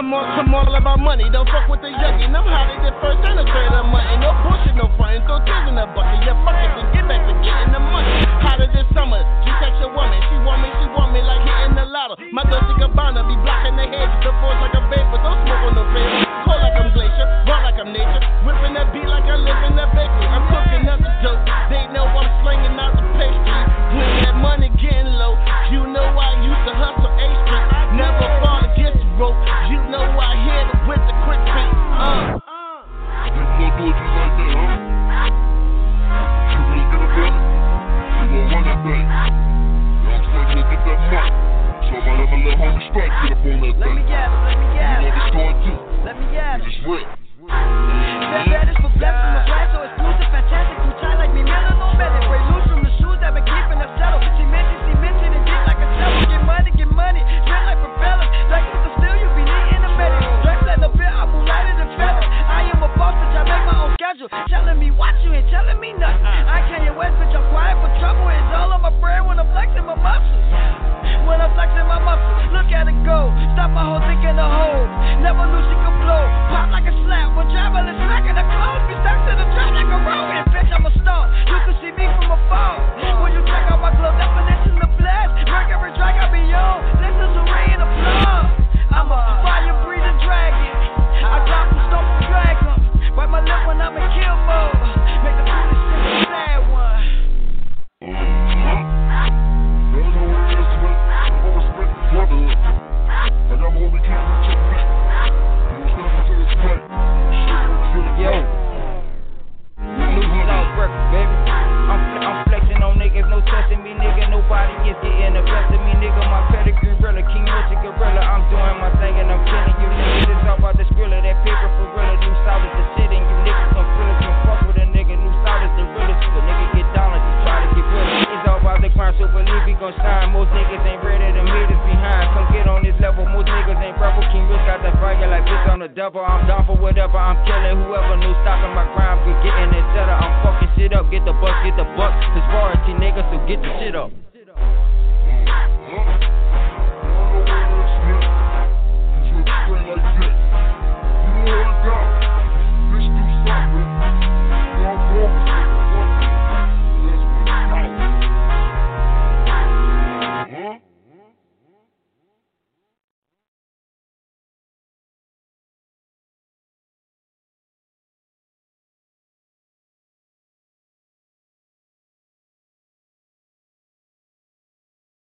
Come 0.00 0.16
on, 0.16 0.24
come 0.32 0.56
on, 0.56 0.64
all 0.64 0.80
about 0.80 0.96
money. 0.96 1.28
Don't 1.28 1.44
fuck 1.52 1.68
with 1.68 1.84
the 1.84 1.92
youngin'. 1.92 2.32
I'm 2.32 2.48
hotter 2.48 2.72
than 2.80 2.96
first 3.04 3.20
and 3.20 3.36
a 3.36 3.44
grade 3.44 3.68
of 3.68 3.84
money. 3.84 4.16
No 4.16 4.32
bullshit, 4.48 4.72
no 4.72 4.88
frontin'. 4.96 5.20
Throw 5.28 5.44
tears 5.44 5.68
in 5.68 5.76
the 5.76 5.84
bucket. 5.92 6.24
Yeah, 6.24 6.40
fuck 6.40 6.56
it, 6.56 6.72
then 6.72 6.88
get 6.96 7.04
back 7.04 7.20
to 7.28 7.36
getting 7.44 7.68
the 7.68 7.84
money. 7.84 8.08
Hotter 8.40 8.64
than 8.72 8.88
summer. 8.96 9.20
She 9.44 9.52
catch 9.60 9.76
a 9.84 9.92
woman. 9.92 10.16
She 10.32 10.40
want 10.40 10.64
me, 10.64 10.72
she 10.80 10.88
want 10.96 11.12
me 11.12 11.20
like 11.20 11.44
hitting 11.44 11.76
the 11.76 11.84
ladder. 11.84 12.16
My 12.32 12.48
Dolce 12.48 12.80
Gabbana 12.80 13.28
be 13.28 13.36
blocking 13.44 13.76
the 13.76 13.92
heads. 13.92 14.08
The 14.24 14.32
force 14.40 14.56
like 14.64 14.72
a 14.72 14.80
vapor. 14.88 15.20
Don't 15.20 15.36
smoke 15.44 15.68
on 15.68 15.72
no 15.76 15.84
paper. 15.92 16.16
Cold 16.48 16.64
like 16.64 16.76
I'm 16.80 16.88
glacier. 16.96 17.26
Raw 17.44 17.60
like 17.60 17.76
I'm 17.76 17.92
nature. 17.92 18.24
Whipping 18.48 18.72
that 18.80 18.96
beat 18.96 19.04
like 19.04 19.28
I 19.28 19.36
live 19.36 19.60
in 19.68 19.76
a 19.76 19.84
bakery. 19.92 20.26
I'm 20.32 20.48
cooking 20.48 20.88
up 20.88 21.04
the 21.04 21.12
dope. 21.20 21.44
They 21.68 21.84
know 21.92 22.08
I'm 22.08 22.24
slinging 22.40 22.72
out 22.80 22.96
the 22.96 23.04
pastry. 23.20 23.60
When 24.00 24.08
that 24.24 24.36
money 24.40 24.72
getting 24.80 25.12
low, 25.20 25.36
you 25.68 25.84
know 25.92 26.08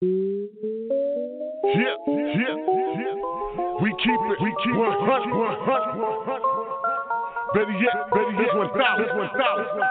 Yeah, 0.03 0.09
yeah, 1.69 2.57
yeah. 2.57 3.13
We 3.81 3.93
keep 4.01 4.17
it, 4.17 4.41
we 4.41 4.49
keep 4.63 4.73
100, 4.73 4.97
100, 4.97 5.29
100. 5.29 6.41
Better 7.53 7.77
yet, 7.77 8.09
better 8.09 8.33
yet, 8.33 8.55
1,000, 8.55 9.17
1,000. 9.17 9.81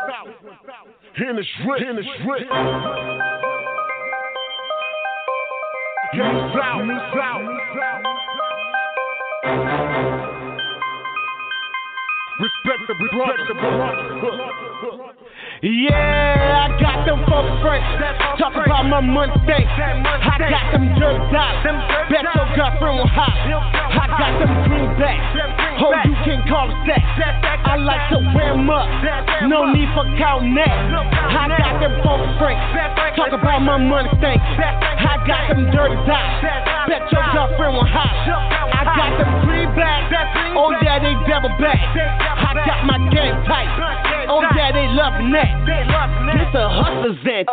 Hand 1.14 1.38
is 1.38 1.46
rich, 1.64 1.82
hand 1.82 1.98
is 2.00 2.06
rich. 2.26 2.48
Yo, 6.14 6.26
South, 6.58 6.82
New 6.84 6.98
South. 7.14 7.46
Respect 12.40 12.82
the 12.88 12.94
respect 12.98 13.46
the 13.46 13.54
brother. 13.54 15.19
Yeah, 15.62 15.92
I 15.92 16.80
got 16.80 17.04
them 17.04 17.20
folks 17.28 17.52
French. 17.60 17.84
Talk 18.40 18.56
about 18.56 18.88
my 18.88 19.00
thing. 19.44 19.68
I 19.68 20.40
got 20.40 20.72
them 20.72 20.88
dirt 20.96 21.20
dots. 21.28 21.68
Bet 22.08 22.24
your 22.32 22.48
girlfriend 22.56 22.96
will 22.96 23.06
hop. 23.06 23.36
I 23.36 24.06
got 24.08 24.40
them 24.40 24.69
No 29.50 29.66
need 29.74 29.90
for 29.98 30.06
counting 30.14 30.54
that. 30.54 30.70
I 30.70 31.50
got 31.50 31.82
them 31.82 31.98
folks 32.06 32.30
French. 32.38 32.62
Talk 33.18 33.34
about 33.34 33.58
my 33.66 33.82
money 33.82 34.06
thing. 34.22 34.38
I 34.38 35.18
got 35.26 35.50
them 35.50 35.66
dirty 35.74 35.98
dots. 36.06 36.46
Bet 36.86 37.02
your 37.10 37.26
girlfriend 37.34 37.74
will 37.74 37.90
hop. 37.90 38.14
I 38.70 38.86
got 38.86 39.10
them 39.18 39.30
greenbacks. 39.42 40.14
Oh, 40.54 40.70
yeah, 40.78 41.02
they 41.02 41.18
double 41.26 41.50
back. 41.58 41.82
I 41.82 42.62
got 42.62 42.86
my 42.86 43.02
game 43.10 43.34
tight. 43.50 43.66
Oh, 44.30 44.38
yeah, 44.54 44.70
they 44.70 44.86
loving 44.94 45.34
that. 45.34 45.50
This 45.66 46.54
a 46.54 46.70
hustler's 46.70 47.18
end. 47.26 47.50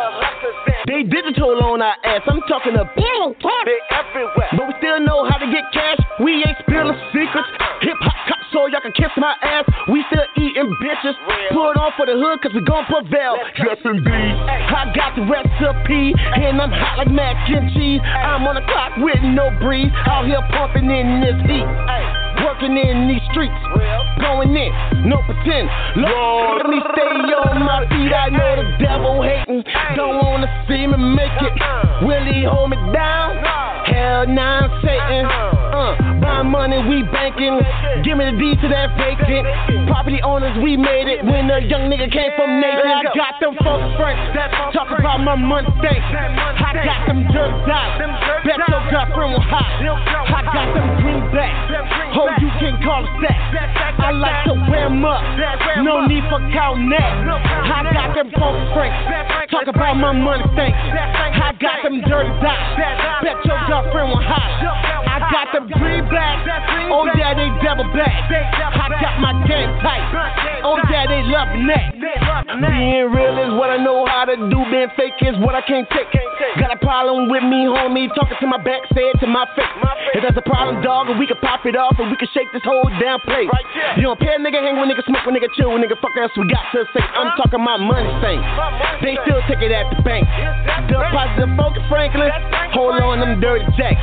They 0.86 1.02
digital 1.02 1.58
on 1.66 1.82
our 1.82 1.98
ass. 2.06 2.22
I'm 2.30 2.38
talking 2.46 2.78
a 2.78 2.86
bill 2.94 3.34
They 3.42 3.82
everywhere. 3.90 4.54
But 4.54 4.70
we 4.70 4.74
still 4.78 5.02
know 5.02 5.26
how 5.26 5.42
to 5.42 5.50
get 5.50 5.66
cash. 5.74 5.98
We 6.22 6.46
ain't 6.46 6.62
spilling 6.62 6.94
secrets. 7.10 7.50
Hip 7.82 7.98
hop 8.06 8.37
so 8.52 8.66
y'all 8.66 8.80
can 8.80 8.92
kiss 8.92 9.12
my 9.16 9.34
ass. 9.42 9.64
We 9.88 10.04
still 10.08 10.24
eating 10.36 10.70
bitches. 10.80 11.16
Put 11.52 11.76
on 11.76 11.92
for 11.96 12.06
the 12.06 12.16
hood 12.16 12.40
cause 12.40 12.52
we 12.54 12.62
gon' 12.62 12.84
prevail. 12.86 13.36
Yes 13.58 13.80
indeed. 13.84 14.34
I 14.72 14.92
got 14.94 15.16
the 15.16 15.24
recipe. 15.24 16.14
And 16.16 16.60
I'm 16.60 16.72
hot 16.72 16.98
like 16.98 17.10
mac 17.10 17.36
and 17.50 17.70
cheese. 17.74 18.00
I'm 18.04 18.46
on 18.46 18.56
the 18.56 18.64
clock 18.64 18.96
with 18.98 19.20
no 19.22 19.50
breeze. 19.60 19.92
Out 20.06 20.26
here 20.26 20.40
pumping 20.52 20.88
in 20.88 21.20
this 21.20 21.38
heat. 21.44 21.68
Working 22.44 22.78
in 22.78 23.08
these 23.10 23.24
streets. 23.34 23.56
Going 24.22 24.54
in. 24.54 24.70
No 25.08 25.18
pretend. 25.26 25.66
Lord, 25.98 26.62
let 26.62 26.70
me 26.70 26.80
stay 26.94 27.34
on 27.34 27.58
my 27.66 27.82
feet. 27.90 28.12
I 28.14 28.30
know 28.30 28.52
the 28.62 28.66
devil 28.78 29.22
hating. 29.22 29.64
Don't 29.96 30.22
wanna 30.22 30.48
see 30.68 30.86
me 30.86 30.96
make 30.96 31.34
it. 31.42 31.54
Will 32.06 32.24
he 32.24 32.44
hold 32.46 32.70
me 32.70 32.78
down? 32.94 33.42
Hell 33.90 34.26
nah, 34.28 34.68
Satan. 34.80 35.26
Uh, 35.26 36.17
buy 36.28 36.44
money, 36.44 36.78
we 36.84 37.02
banking. 37.08 37.56
Give 38.04 38.20
me 38.20 38.28
the 38.28 38.36
deed 38.36 38.60
to 38.60 38.68
that 38.68 38.92
vacant. 39.00 39.88
Property 39.88 40.20
owners, 40.20 40.52
we 40.60 40.76
made 40.76 41.08
it. 41.08 41.24
When 41.24 41.48
a 41.48 41.64
young 41.64 41.88
nigga 41.88 42.12
came 42.12 42.32
from 42.36 42.60
Nathan, 42.60 42.92
I 42.92 43.02
got 43.16 43.40
them 43.40 43.56
folks 43.64 43.88
French. 43.96 44.20
Talk 44.76 44.92
about 44.92 45.24
my 45.24 45.34
money 45.34 45.72
thing. 45.80 46.00
I 46.04 46.84
got 46.84 47.08
them 47.08 47.24
dirt 47.32 47.52
dots. 47.64 47.96
Bet 48.44 48.60
your 48.68 48.84
girlfriend 48.92 49.32
will 49.32 49.46
hot. 49.48 49.72
I 49.80 50.44
got 50.52 50.68
them 50.76 50.88
greenbacks. 51.00 51.56
Oh, 52.12 52.28
you 52.40 52.50
can 52.60 52.76
call 52.84 53.04
it 53.04 53.14
that. 53.24 53.40
I 53.98 54.12
like 54.12 54.44
to 54.46 54.54
wear 54.68 54.88
them 54.88 55.04
up. 55.04 55.24
No 55.80 56.06
need 56.06 56.24
for 56.28 56.40
counting 56.52 56.92
that. 56.92 57.12
I 57.24 57.88
got 57.92 58.14
them 58.14 58.28
folks 58.36 58.60
French. 58.76 58.92
Talk 59.50 59.66
about 59.66 59.96
my 59.96 60.12
money 60.12 60.44
thing. 60.54 60.72
I 60.76 61.56
got 61.56 61.82
them 61.82 62.04
dirty 62.04 62.30
dots. 62.44 62.76
Bet 63.24 63.40
your 63.48 63.58
girlfriend 63.66 64.12
will 64.12 64.22
hot. 64.22 64.52
I 65.08 65.18
got 65.32 65.52
them 65.52 65.68
greenbacks. 65.72 66.17
Oh 66.90 67.06
yeah, 67.14 67.34
they 67.36 67.48
double 67.62 67.86
back. 67.94 68.10
I 68.30 68.88
got 69.00 69.20
my 69.20 69.32
game 69.46 69.70
tight. 69.84 70.02
Oh 70.64 70.78
yeah, 70.90 71.06
they 71.06 71.22
loving 71.28 71.66
that. 71.68 71.94
Being 72.58 73.12
real 73.12 73.36
is 73.38 73.52
what 73.54 73.70
I 73.70 73.78
know 73.78 74.06
how 74.06 74.24
to 74.24 74.34
do. 74.34 74.58
Being 74.72 74.90
fake 74.96 75.20
is 75.22 75.36
what 75.38 75.54
I 75.54 75.62
can't 75.62 75.86
take. 75.90 76.08
Got 76.58 76.74
a 76.74 76.80
problem 76.80 77.28
with 77.30 77.44
me, 77.44 77.68
homie. 77.70 78.08
Talking 78.14 78.38
to 78.40 78.46
my 78.48 78.58
back, 78.58 78.82
say 78.94 79.04
it 79.14 79.20
to 79.20 79.28
my 79.28 79.46
face. 79.54 79.70
If 80.16 80.24
that's 80.24 80.38
a 80.38 80.46
problem, 80.48 80.82
dog, 80.82 81.12
we 81.20 81.26
can 81.28 81.36
pop 81.38 81.66
it 81.68 81.76
off 81.76 81.94
and 82.00 82.10
we 82.10 82.16
can 82.16 82.26
shake 82.34 82.48
this 82.50 82.64
whole 82.64 82.88
damn 82.98 83.20
place. 83.20 83.46
You 84.00 84.08
don't 84.08 84.18
pay 84.18 84.34
a 84.34 84.40
nigga 84.40 84.58
hang 84.58 84.80
with 84.80 84.88
nigga 84.90 85.04
smoke 85.06 85.22
with 85.28 85.36
nigga 85.36 85.52
chill 85.54 85.70
with 85.70 85.84
nigga 85.84 86.00
fuck 86.00 86.16
else 86.18 86.32
we 86.34 86.48
got 86.48 86.64
to 86.72 86.88
say. 86.96 87.04
I'm 87.04 87.36
talking 87.36 87.62
my 87.62 87.76
money 87.76 88.10
thing. 88.24 88.40
They 89.04 89.14
still 89.28 89.38
take 89.46 89.62
it 89.62 89.70
at 89.70 89.92
the 89.94 90.00
bank. 90.02 90.24
Deposit 90.88 91.52
focus 91.54 91.84
Franklin. 91.92 92.32
Hold 92.74 92.98
on 93.04 93.20
them 93.20 93.38
dirty 93.38 93.68
jacks. 93.76 94.00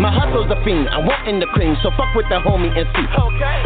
My 0.00 0.12
hustle's 0.12 0.48
a 0.50 0.58
fiend. 0.64 0.88
I 0.96 0.98
want 1.04 1.28
in 1.28 1.36
the 1.36 1.44
cream, 1.52 1.76
so 1.84 1.92
fuck 1.92 2.08
with 2.16 2.24
the 2.32 2.40
homie 2.40 2.72
and 2.72 2.88
see. 2.96 3.04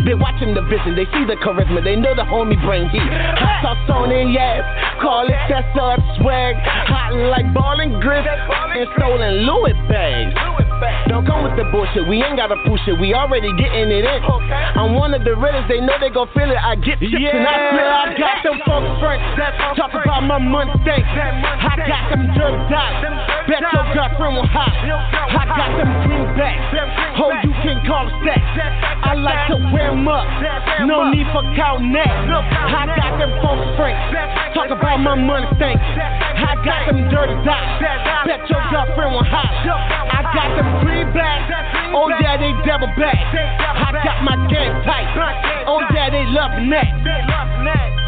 They 0.02 0.18
watching 0.18 0.50
the 0.50 0.66
vision, 0.66 0.98
they 0.98 1.06
see 1.14 1.22
the 1.30 1.38
charisma, 1.38 1.78
they 1.78 1.94
know 1.94 2.10
the 2.10 2.26
homie 2.26 2.58
bring 2.58 2.90
heat. 2.90 3.06
Hot 3.06 3.62
sauce 3.86 4.02
on 4.02 4.10
it, 4.10 4.34
yes. 4.34 4.66
Call 4.98 5.30
it 5.30 5.38
that's 5.46 5.70
up 5.78 6.02
swag. 6.18 6.58
Hot 6.90 7.14
like 7.30 7.46
ballin' 7.54 8.02
grip 8.02 8.26
and 8.26 8.86
stolen 8.98 9.46
Louis 9.46 9.78
bags. 9.86 10.34
Don't 11.08 11.26
come 11.26 11.42
with 11.44 11.56
the 11.56 11.66
bullshit, 11.68 12.06
we 12.06 12.22
ain't 12.22 12.36
gotta 12.36 12.56
push 12.66 12.80
it, 12.86 12.96
we 13.00 13.12
already 13.14 13.52
getting 13.58 13.90
it 13.90 14.04
in. 14.04 14.20
I'm 14.78 14.94
one 14.94 15.12
of 15.14 15.24
the 15.24 15.34
realest, 15.36 15.68
they 15.68 15.80
know 15.80 15.96
they 16.00 16.10
gon' 16.10 16.28
feel 16.32 16.48
it. 16.48 16.56
I 16.56 16.76
get 16.76 16.98
chips 17.00 17.12
and 17.12 17.44
I 17.44 17.56
feel 17.74 17.88
I 17.88 18.06
got 18.16 18.36
them 18.46 18.56
folks 18.64 18.90
French. 19.02 19.22
Talk 19.76 19.92
about 19.92 20.22
my 20.24 20.38
money 20.38 20.72
thing. 20.86 21.02
I 21.04 21.74
got 21.84 22.10
them 22.14 22.30
dirt 22.32 22.56
dots. 22.70 23.04
Bet 23.48 23.60
your 23.60 23.86
girlfriend 23.92 24.36
will 24.38 24.46
hot. 24.48 24.70
I 24.70 25.44
got 25.44 25.70
them 25.76 25.90
greenbacks. 26.06 27.18
Oh, 27.20 27.34
you 27.44 27.52
can 27.60 27.82
call 27.84 28.06
that. 28.24 28.42
I 29.04 29.14
like 29.18 29.50
to 29.50 29.56
wear 29.74 29.90
them 29.90 30.06
up. 30.08 30.24
No 30.86 31.10
need 31.10 31.26
for 31.34 31.42
counting 31.58 31.92
that. 31.92 32.08
I 32.08 32.86
got 32.96 33.18
them 33.18 33.32
folks 33.42 33.66
French. 33.76 33.98
Talk 34.54 34.70
about 34.70 34.98
my 35.02 35.14
money 35.18 35.50
thing. 35.58 35.76
I 35.76 36.56
got 36.64 36.86
them 36.88 37.10
dirty 37.10 37.36
dots. 37.44 37.82
Bet 38.24 38.46
your 38.48 38.62
girlfriend 38.70 39.12
will 39.12 39.26
hot. 39.26 39.50
I 40.10 40.22
got 40.32 40.56
them 40.56 40.69
greenbacks. 40.78 41.50
Oh 41.94 42.08
yeah, 42.20 42.36
they 42.38 42.52
double 42.66 42.90
back. 42.98 43.18
I 43.34 43.90
got 44.04 44.22
my 44.22 44.36
game 44.48 44.74
tight. 44.86 45.08
Oh 45.66 45.80
yeah, 45.92 46.10
they 46.10 46.24
loving 46.30 46.70
that. 46.70 47.99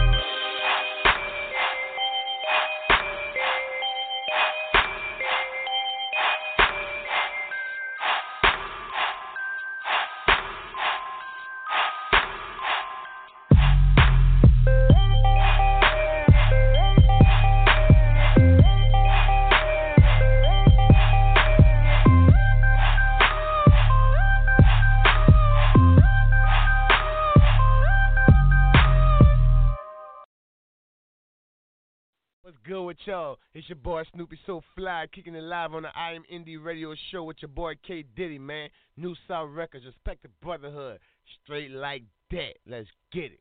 With 32.93 32.99
y'all? 33.07 33.39
It's 33.55 33.67
your 33.71 33.77
boy 33.77 34.03
Snoopy 34.15 34.39
So 34.45 34.61
Fly, 34.77 35.07
kicking 35.15 35.35
it 35.35 35.43
live 35.43 35.73
on 35.73 35.85
the 35.85 35.89
I 35.97 36.13
Am 36.13 36.25
Indie 36.31 36.63
Radio 36.63 36.95
Show 37.11 37.25
with 37.25 37.39
your 37.41 37.49
boy 37.49 37.73
K 37.87 38.05
Diddy, 38.15 38.39
man. 38.39 38.69
New 38.99 39.15
South 39.27 39.49
Records, 39.51 39.87
respect 39.87 40.23
the 40.23 40.29
brotherhood, 40.43 40.99
straight 41.43 41.71
like 41.71 42.03
that. 42.33 42.53
Let's 42.67 42.89
get 43.11 43.33
it. 43.33 43.41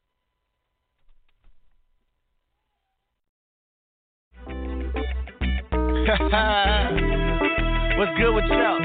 What's 7.97 8.17
good 8.17 8.33
with 8.33 8.45
y'all? 8.45 8.79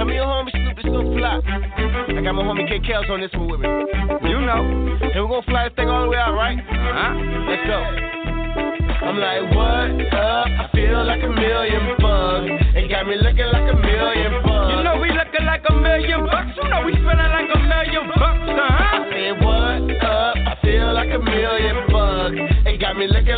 I'm 0.00 0.08
your 0.08 0.24
homie 0.24 0.50
Snoopy 0.50 0.82
So 0.84 1.02
Fly. 1.18 1.40
I 1.44 2.22
got 2.22 2.32
my 2.32 2.42
homie 2.42 2.66
K 2.66 2.78
Kels 2.80 3.10
on 3.10 3.20
this 3.20 3.30
one 3.34 3.50
with 3.50 3.60
me. 3.60 3.68
You 4.30 4.40
know. 4.40 4.64
And 5.14 5.22
we're 5.22 5.28
gonna 5.28 5.42
fly 5.42 5.68
this 5.68 5.76
thing 5.76 5.88
all 5.88 6.04
the 6.04 6.08
way 6.08 6.16
out, 6.16 6.32
right? 6.32 6.58
Uh-huh. 6.58 7.14
Let's 7.50 7.66
go. 7.66 7.84
I'm 9.08 9.16
like, 9.16 9.40
what 9.56 10.12
up? 10.12 10.46
I 10.52 10.68
feel 10.76 11.00
like 11.00 11.24
a 11.24 11.32
million 11.32 11.96
bucks. 11.96 12.60
It 12.76 12.92
got 12.92 13.08
me 13.08 13.16
looking 13.16 13.48
like 13.48 13.64
a 13.64 13.76
million 13.80 14.44
bucks. 14.44 14.68
You 14.68 14.84
know 14.84 15.00
we 15.00 15.08
looking 15.08 15.48
like 15.48 15.64
a 15.64 15.72
million 15.72 16.28
bucks. 16.28 16.52
You 16.60 16.68
know 16.68 16.84
we 16.84 16.92
feeling 16.92 17.16
like 17.16 17.48
a 17.48 17.56
million 17.56 18.04
bucks, 18.04 18.52
huh? 18.52 18.68
I 18.68 19.08
said, 19.08 19.40
what 19.40 20.04
up? 20.04 20.36
I 20.36 20.54
feel 20.60 20.92
like 20.92 21.08
a 21.08 21.24
million 21.24 21.88
bucks. 21.88 22.36
It 22.68 22.76
got 22.84 23.00
me 23.00 23.08
looking 23.08 23.37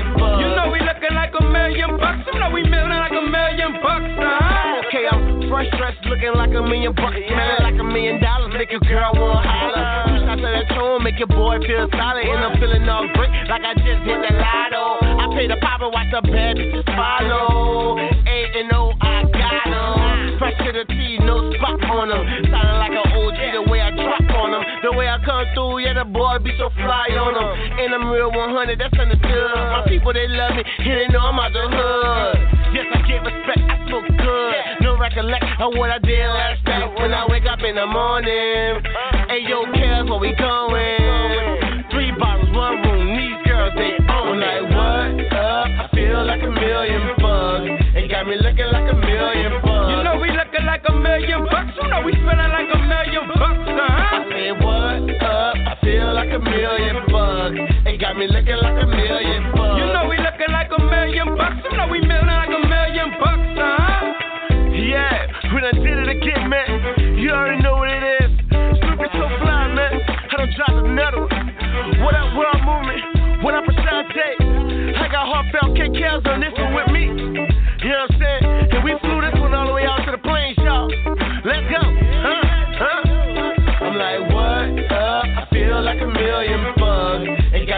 Fresh 5.61 5.77
dressed, 5.77 6.05
looking 6.09 6.33
like 6.33 6.49
a 6.57 6.61
million 6.63 6.91
bucks, 6.95 7.21
smelling 7.29 7.61
like 7.61 7.77
a 7.77 7.83
million 7.83 8.19
dollars, 8.19 8.51
make 8.57 8.71
your 8.71 8.79
girl 8.81 9.13
wanna 9.13 9.45
holler. 9.45 10.09
Two 10.09 10.25
shots 10.25 10.41
of 10.41 10.49
that 10.49 10.65
tune, 10.73 11.03
make 11.03 11.19
your 11.19 11.27
boy 11.27 11.61
feel 11.61 11.85
solid, 11.93 12.25
and 12.25 12.41
I'm 12.41 12.57
feeling 12.57 12.89
all 12.89 13.05
great, 13.13 13.29
like 13.45 13.61
I 13.61 13.77
just 13.77 14.01
hit 14.01 14.17
the 14.25 14.33
lotto. 14.41 15.05
I 15.05 15.29
pay 15.37 15.45
the 15.45 15.57
pop 15.61 15.81
and 15.85 15.93
watch 15.93 16.09
the 16.09 16.21
bad 16.25 16.57
bitches 16.57 16.81
follow. 16.97 17.93
A 17.93 18.37
and 18.57 18.73
O, 18.73 18.89
I 19.05 19.21
got 19.29 19.69
'em. 19.69 20.39
Fresh 20.39 20.57
to 20.65 20.71
the 20.73 20.85
T, 20.89 21.19
no 21.21 21.53
spot 21.53 21.77
on 21.93 22.09
'em. 22.09 22.25
Sounding 22.49 22.81
like 22.81 22.97
an 22.97 23.10
The 24.81 24.91
way 24.97 25.05
I 25.07 25.21
come 25.21 25.45
through, 25.53 25.85
yeah, 25.85 25.93
the 25.93 26.05
boy 26.05 26.41
be 26.41 26.49
so 26.57 26.73
fly 26.73 27.13
on 27.13 27.37
'em. 27.37 27.53
And 27.77 27.93
I'm 27.93 28.09
real 28.09 28.31
100, 28.31 28.79
that's 28.79 28.97
understood. 28.97 29.53
My 29.53 29.85
people, 29.85 30.11
they 30.11 30.27
love 30.27 30.55
me, 30.57 30.63
and 30.65 30.97
they 30.97 31.07
know 31.13 31.21
I'm 31.21 31.37
out 31.37 31.53
the 31.53 31.69
hood. 31.69 32.49
Yes, 32.73 32.87
I 32.89 33.01
get 33.05 33.21
respect, 33.21 33.61
I 33.61 33.77
smoke 33.85 34.09
good. 34.09 34.81
No 34.81 34.97
recollection 34.97 35.61
of 35.61 35.77
what 35.77 35.91
I 35.91 35.99
did 35.99 36.25
last 36.25 36.65
night 36.65 36.99
when 36.99 37.13
I 37.13 37.27
wake 37.29 37.45
up 37.45 37.61
in 37.61 37.75
the 37.75 37.85
morning. 37.85 38.81
Hey, 39.29 39.45
yo, 39.45 39.65
Kels, 39.69 40.09
where 40.09 40.17
we 40.17 40.33
going? 40.33 41.85
Three 41.91 42.11
bottles, 42.17 42.49
one 42.49 42.81
room, 42.81 43.15
these 43.15 43.37
girls, 43.45 43.73
they 43.77 43.93
own 44.09 44.39
like 44.39 44.65
what 44.65 45.33
up? 45.37 45.67
I 45.77 45.87
feel 45.93 46.25
like 46.25 46.41
a 46.41 46.49
million 46.49 47.13
bucks. 47.21 47.69
It 48.01 48.09
got 48.09 48.25
me 48.25 48.35
looking 48.41 48.71
like 48.73 48.89
a 48.89 48.95
million 48.97 49.61
bucks. 49.61 49.93
You 49.93 50.01
know 50.01 50.17
we 50.17 50.31
looking 50.61 50.67
like 50.67 50.83
a 50.87 50.93
million 50.93 51.45
bucks. 51.45 51.73
You 51.81 51.89
know 51.89 52.01
we 52.05 52.13
spending 52.13 52.51
like 52.53 52.69
a 52.69 52.79
million 52.85 53.25
bucks, 53.33 53.65
uh 53.65 53.81
huh. 53.81 54.17
I 54.17 54.29
said, 54.29 54.53
what 54.61 55.23
up? 55.23 55.55
I 55.57 55.73
feel 55.81 56.13
like 56.13 56.29
a 56.29 56.39
million 56.39 56.97
bucks. 57.09 57.57
It 57.85 57.99
got 57.99 58.17
me 58.17 58.27
looking 58.27 58.59
like 58.61 58.77
a 58.83 58.87
million 58.87 59.51
bucks. 59.55 59.77
You 59.79 59.85
know 59.89 60.05
we 60.09 60.17
looking 60.17 60.51
like 60.51 60.69
a 60.69 60.81
million 60.81 61.35
bucks. 61.35 61.57
You 61.65 61.77
know 61.77 61.87
we 61.89 61.99
milling 62.01 62.29
like 62.29 62.53
a 62.53 62.61
million 62.61 63.09
bucks, 63.17 63.57
uh 63.57 63.77
huh. 63.81 64.13
Yeah, 64.71 65.53
when 65.53 65.63
I 65.65 65.71
did 65.73 65.97
it 65.97 66.09
again, 66.09 66.49
man. 66.49 67.17
You 67.17 67.31
already 67.31 67.61
know 67.61 67.75
what 67.77 67.89
it 67.89 68.03
is. 68.21 68.31
Snoopy 68.49 69.07
so 69.17 69.25
fly, 69.41 69.67
man. 69.73 69.93
I 70.05 70.33
don't 70.37 70.51
drop 70.55 70.73
another 70.77 71.21
one. 71.25 72.01
What 72.05 72.13
up, 72.13 72.37
world 72.37 72.61
movement? 72.65 73.43
What 73.43 73.53
up, 73.55 73.65
Asante? 73.65 74.29
I 74.93 75.07
got 75.09 75.25
heartfelt 75.25 75.77
KKs 75.77 76.27
on 76.27 76.39
this 76.39 76.53
one 76.57 76.73
with 76.73 76.89
me. 76.93 77.40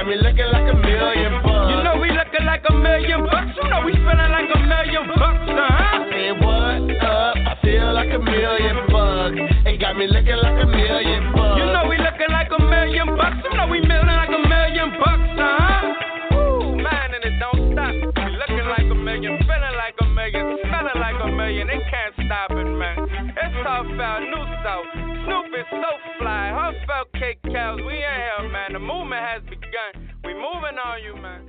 Got 0.03 0.09
me 0.09 0.17
looking 0.19 0.51
like 0.51 0.67
a 0.67 0.75
million 0.75 1.31
bucks. 1.43 1.71
You 1.71 1.79
know 1.79 1.95
we 1.95 2.11
looking 2.11 2.45
like 2.45 2.63
a 2.67 2.75
million 2.75 3.23
bucks. 3.23 3.55
You 3.55 3.69
know 3.69 3.85
we 3.85 3.93
spending 3.93 4.31
like 4.35 4.51
a 4.51 4.59
million 4.59 5.07
bucks, 5.15 5.47
uh 5.47 5.63
huh. 5.63 5.95
I 5.95 6.11
said, 6.11 6.33
what 6.43 6.91
up? 7.07 7.35
I 7.39 7.55
feel 7.63 7.93
like 7.93 8.11
a 8.11 8.19
million 8.19 8.83
bucks. 8.91 9.39
It 9.63 9.79
got 9.79 9.95
me 9.95 10.07
looking 10.07 10.39
like 10.43 10.59
a 10.59 10.67
million 10.67 11.31
bucks. 11.31 11.55
You 11.55 11.71
know 11.71 11.87
we 11.87 11.95
looking 11.95 12.31
like 12.35 12.51
a 12.51 12.59
million 12.59 13.15
bucks. 13.15 13.47
You 13.47 13.55
know 13.55 13.67
we 13.71 13.79
milling 13.79 14.19
like 14.19 14.35
a 14.35 14.43
million 14.43 14.91
bucks, 14.99 15.39
uh 15.39 15.55
huh. 15.63 16.35
Woo, 16.35 16.83
man, 16.83 17.15
and 17.15 17.23
it 17.23 17.39
don't 17.39 17.71
stop. 17.71 17.95
We 17.95 18.31
looking 18.43 18.67
like 18.67 18.87
a 18.91 18.97
million, 18.99 19.39
feeling 19.47 19.75
like 19.79 19.95
a 20.03 20.07
million, 20.11 20.43
smelling 20.67 20.99
like 20.99 21.19
a 21.23 21.31
million. 21.31 21.67
They 21.71 21.79
can't 21.87 22.11
stop 22.27 22.51
it, 22.51 22.67
man. 22.83 23.31
It's 23.31 23.55
tough 23.63 23.87
out, 23.99 24.21
new 24.27 24.45
south. 24.63 24.91
Snoop 25.23 25.47
is 25.55 25.67
so 25.71 25.91
fly. 26.19 26.51
Heartfelt 26.51 27.07
K 27.15 27.39
cows. 27.51 27.79
We 27.79 27.95
in 27.95 28.15
here, 28.19 28.51
man. 28.51 28.73
The 28.73 28.79
movement 28.79 29.23
has 29.23 29.41
begun. 29.47 30.11
We 30.23 30.33
moving 30.33 30.75
on 30.75 30.99
you, 31.03 31.15
man. 31.15 31.47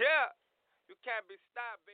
Yeah, 0.00 0.32
you 0.88 0.96
can't 1.04 1.28
be 1.28 1.36
stopped, 1.52 1.84
baby. 1.84 1.90